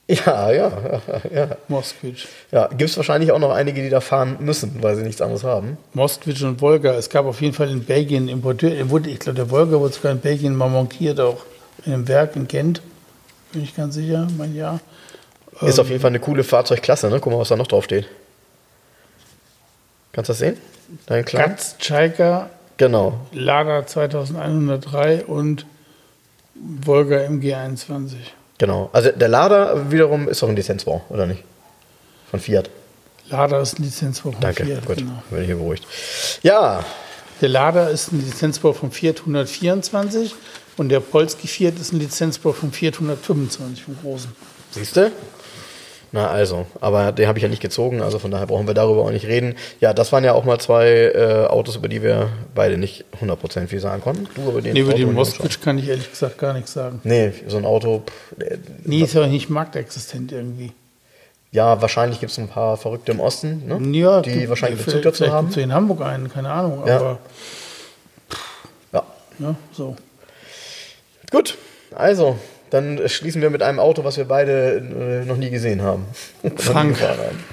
[0.07, 1.01] Ja, ja, ja,
[1.33, 1.57] ja.
[1.69, 2.27] Moskwitsch.
[2.51, 2.67] ja.
[2.67, 5.77] Gibt es wahrscheinlich auch noch einige, die da fahren müssen, weil sie nichts anderes haben.
[5.93, 6.93] Moskwitsch und Volga.
[6.93, 8.71] Es gab auf jeden Fall in Belgien einen Importeur.
[8.71, 11.45] der wurde, ich glaube, der Volga wurde sogar in Belgien mal montiert, auch
[11.85, 12.81] in einem Werk in Gent.
[13.53, 14.81] Bin ich ganz sicher, mein Jahr.
[15.61, 17.19] Ist auf jeden Fall eine coole Fahrzeugklasse, ne?
[17.21, 18.07] Guck mal, was da noch drauf steht.
[20.11, 20.57] Kannst du das sehen?
[21.05, 21.23] Dein?
[21.23, 23.19] Katz, Tschaika, Genau.
[23.31, 25.65] Lada 2103 und
[26.55, 28.15] Volga MG21.
[28.57, 28.89] Genau.
[28.93, 31.43] Also der Lader wiederum ist auch ein Lizenzbau, oder nicht?
[32.29, 32.69] Von Fiat.
[33.29, 34.65] Lada ist ein Lizenzbau von Danke.
[34.65, 34.85] Fiat.
[34.85, 34.97] Gut.
[34.97, 35.23] Genau.
[35.29, 35.85] Bin ich hier beruhigt.
[36.43, 36.83] Ja,
[37.41, 40.35] Der Lada ist ein Lizenzbau vom Fiat 124
[40.77, 44.31] und der Polski Fiat ist ein Lizenzbau vom Fiat 125, vom großen.
[44.71, 45.11] siehst du?
[46.15, 49.01] Na also, aber den habe ich ja nicht gezogen, also von daher brauchen wir darüber
[49.01, 49.55] auch nicht reden.
[49.81, 53.65] Ja, das waren ja auch mal zwei äh, Autos, über die wir beide nicht 100%
[53.67, 54.27] viel sagen konnten.
[54.35, 57.01] Du über den Nee, über den und Moskvich kann ich ehrlich gesagt gar nichts sagen.
[57.03, 58.03] Nee, so ein Auto,
[58.39, 60.71] äh, Nee, ist ja nicht marktexistent irgendwie.
[61.51, 63.97] ja, wahrscheinlich gibt es ein paar Verrückte im Osten, ne?
[63.99, 65.47] Ja, die gibt- wahrscheinlich Bezug dazu haben.
[65.47, 66.97] gibt's in Hamburg einen, keine Ahnung, Ja.
[66.97, 67.19] aber
[68.93, 69.03] Ja,
[69.39, 69.95] ja, so.
[71.31, 71.57] gut.
[71.95, 72.37] Also,
[72.73, 76.05] dann schließen wir mit einem Auto, was wir beide äh, noch nie gesehen haben.
[76.55, 76.99] Frank.
[77.01, 77.43] haben.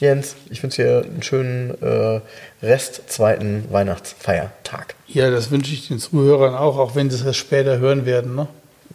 [0.00, 2.20] Jens, ich wünsche dir einen schönen äh,
[2.62, 4.94] Rest zweiten Weihnachtsfeiertag.
[5.06, 8.34] Ja, das wünsche ich den Zuhörern auch, auch wenn sie es erst später hören werden.
[8.36, 8.48] Ne?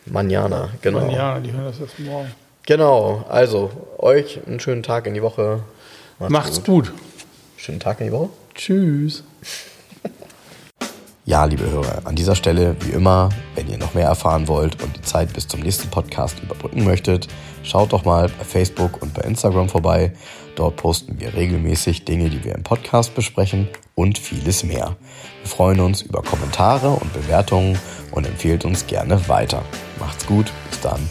[0.05, 0.99] Manjana, genau.
[0.99, 2.31] Man, ja, die hören das erst morgen.
[2.67, 5.63] Genau, also euch einen schönen Tag in die Woche.
[6.19, 6.93] Macht's gut.
[7.57, 8.29] Schönen Tag in die Woche.
[8.53, 9.23] Tschüss.
[11.25, 14.97] Ja, liebe Hörer, an dieser Stelle wie immer, wenn ihr noch mehr erfahren wollt und
[14.97, 17.29] die Zeit bis zum nächsten Podcast überbrücken möchtet,
[17.63, 20.11] schaut doch mal bei Facebook und bei Instagram vorbei.
[20.57, 24.97] Dort posten wir regelmäßig Dinge, die wir im Podcast besprechen und vieles mehr.
[25.41, 27.79] Wir freuen uns über Kommentare und Bewertungen
[28.11, 29.63] und empfehlt uns gerne weiter.
[29.99, 31.09] Macht's gut, bis dann,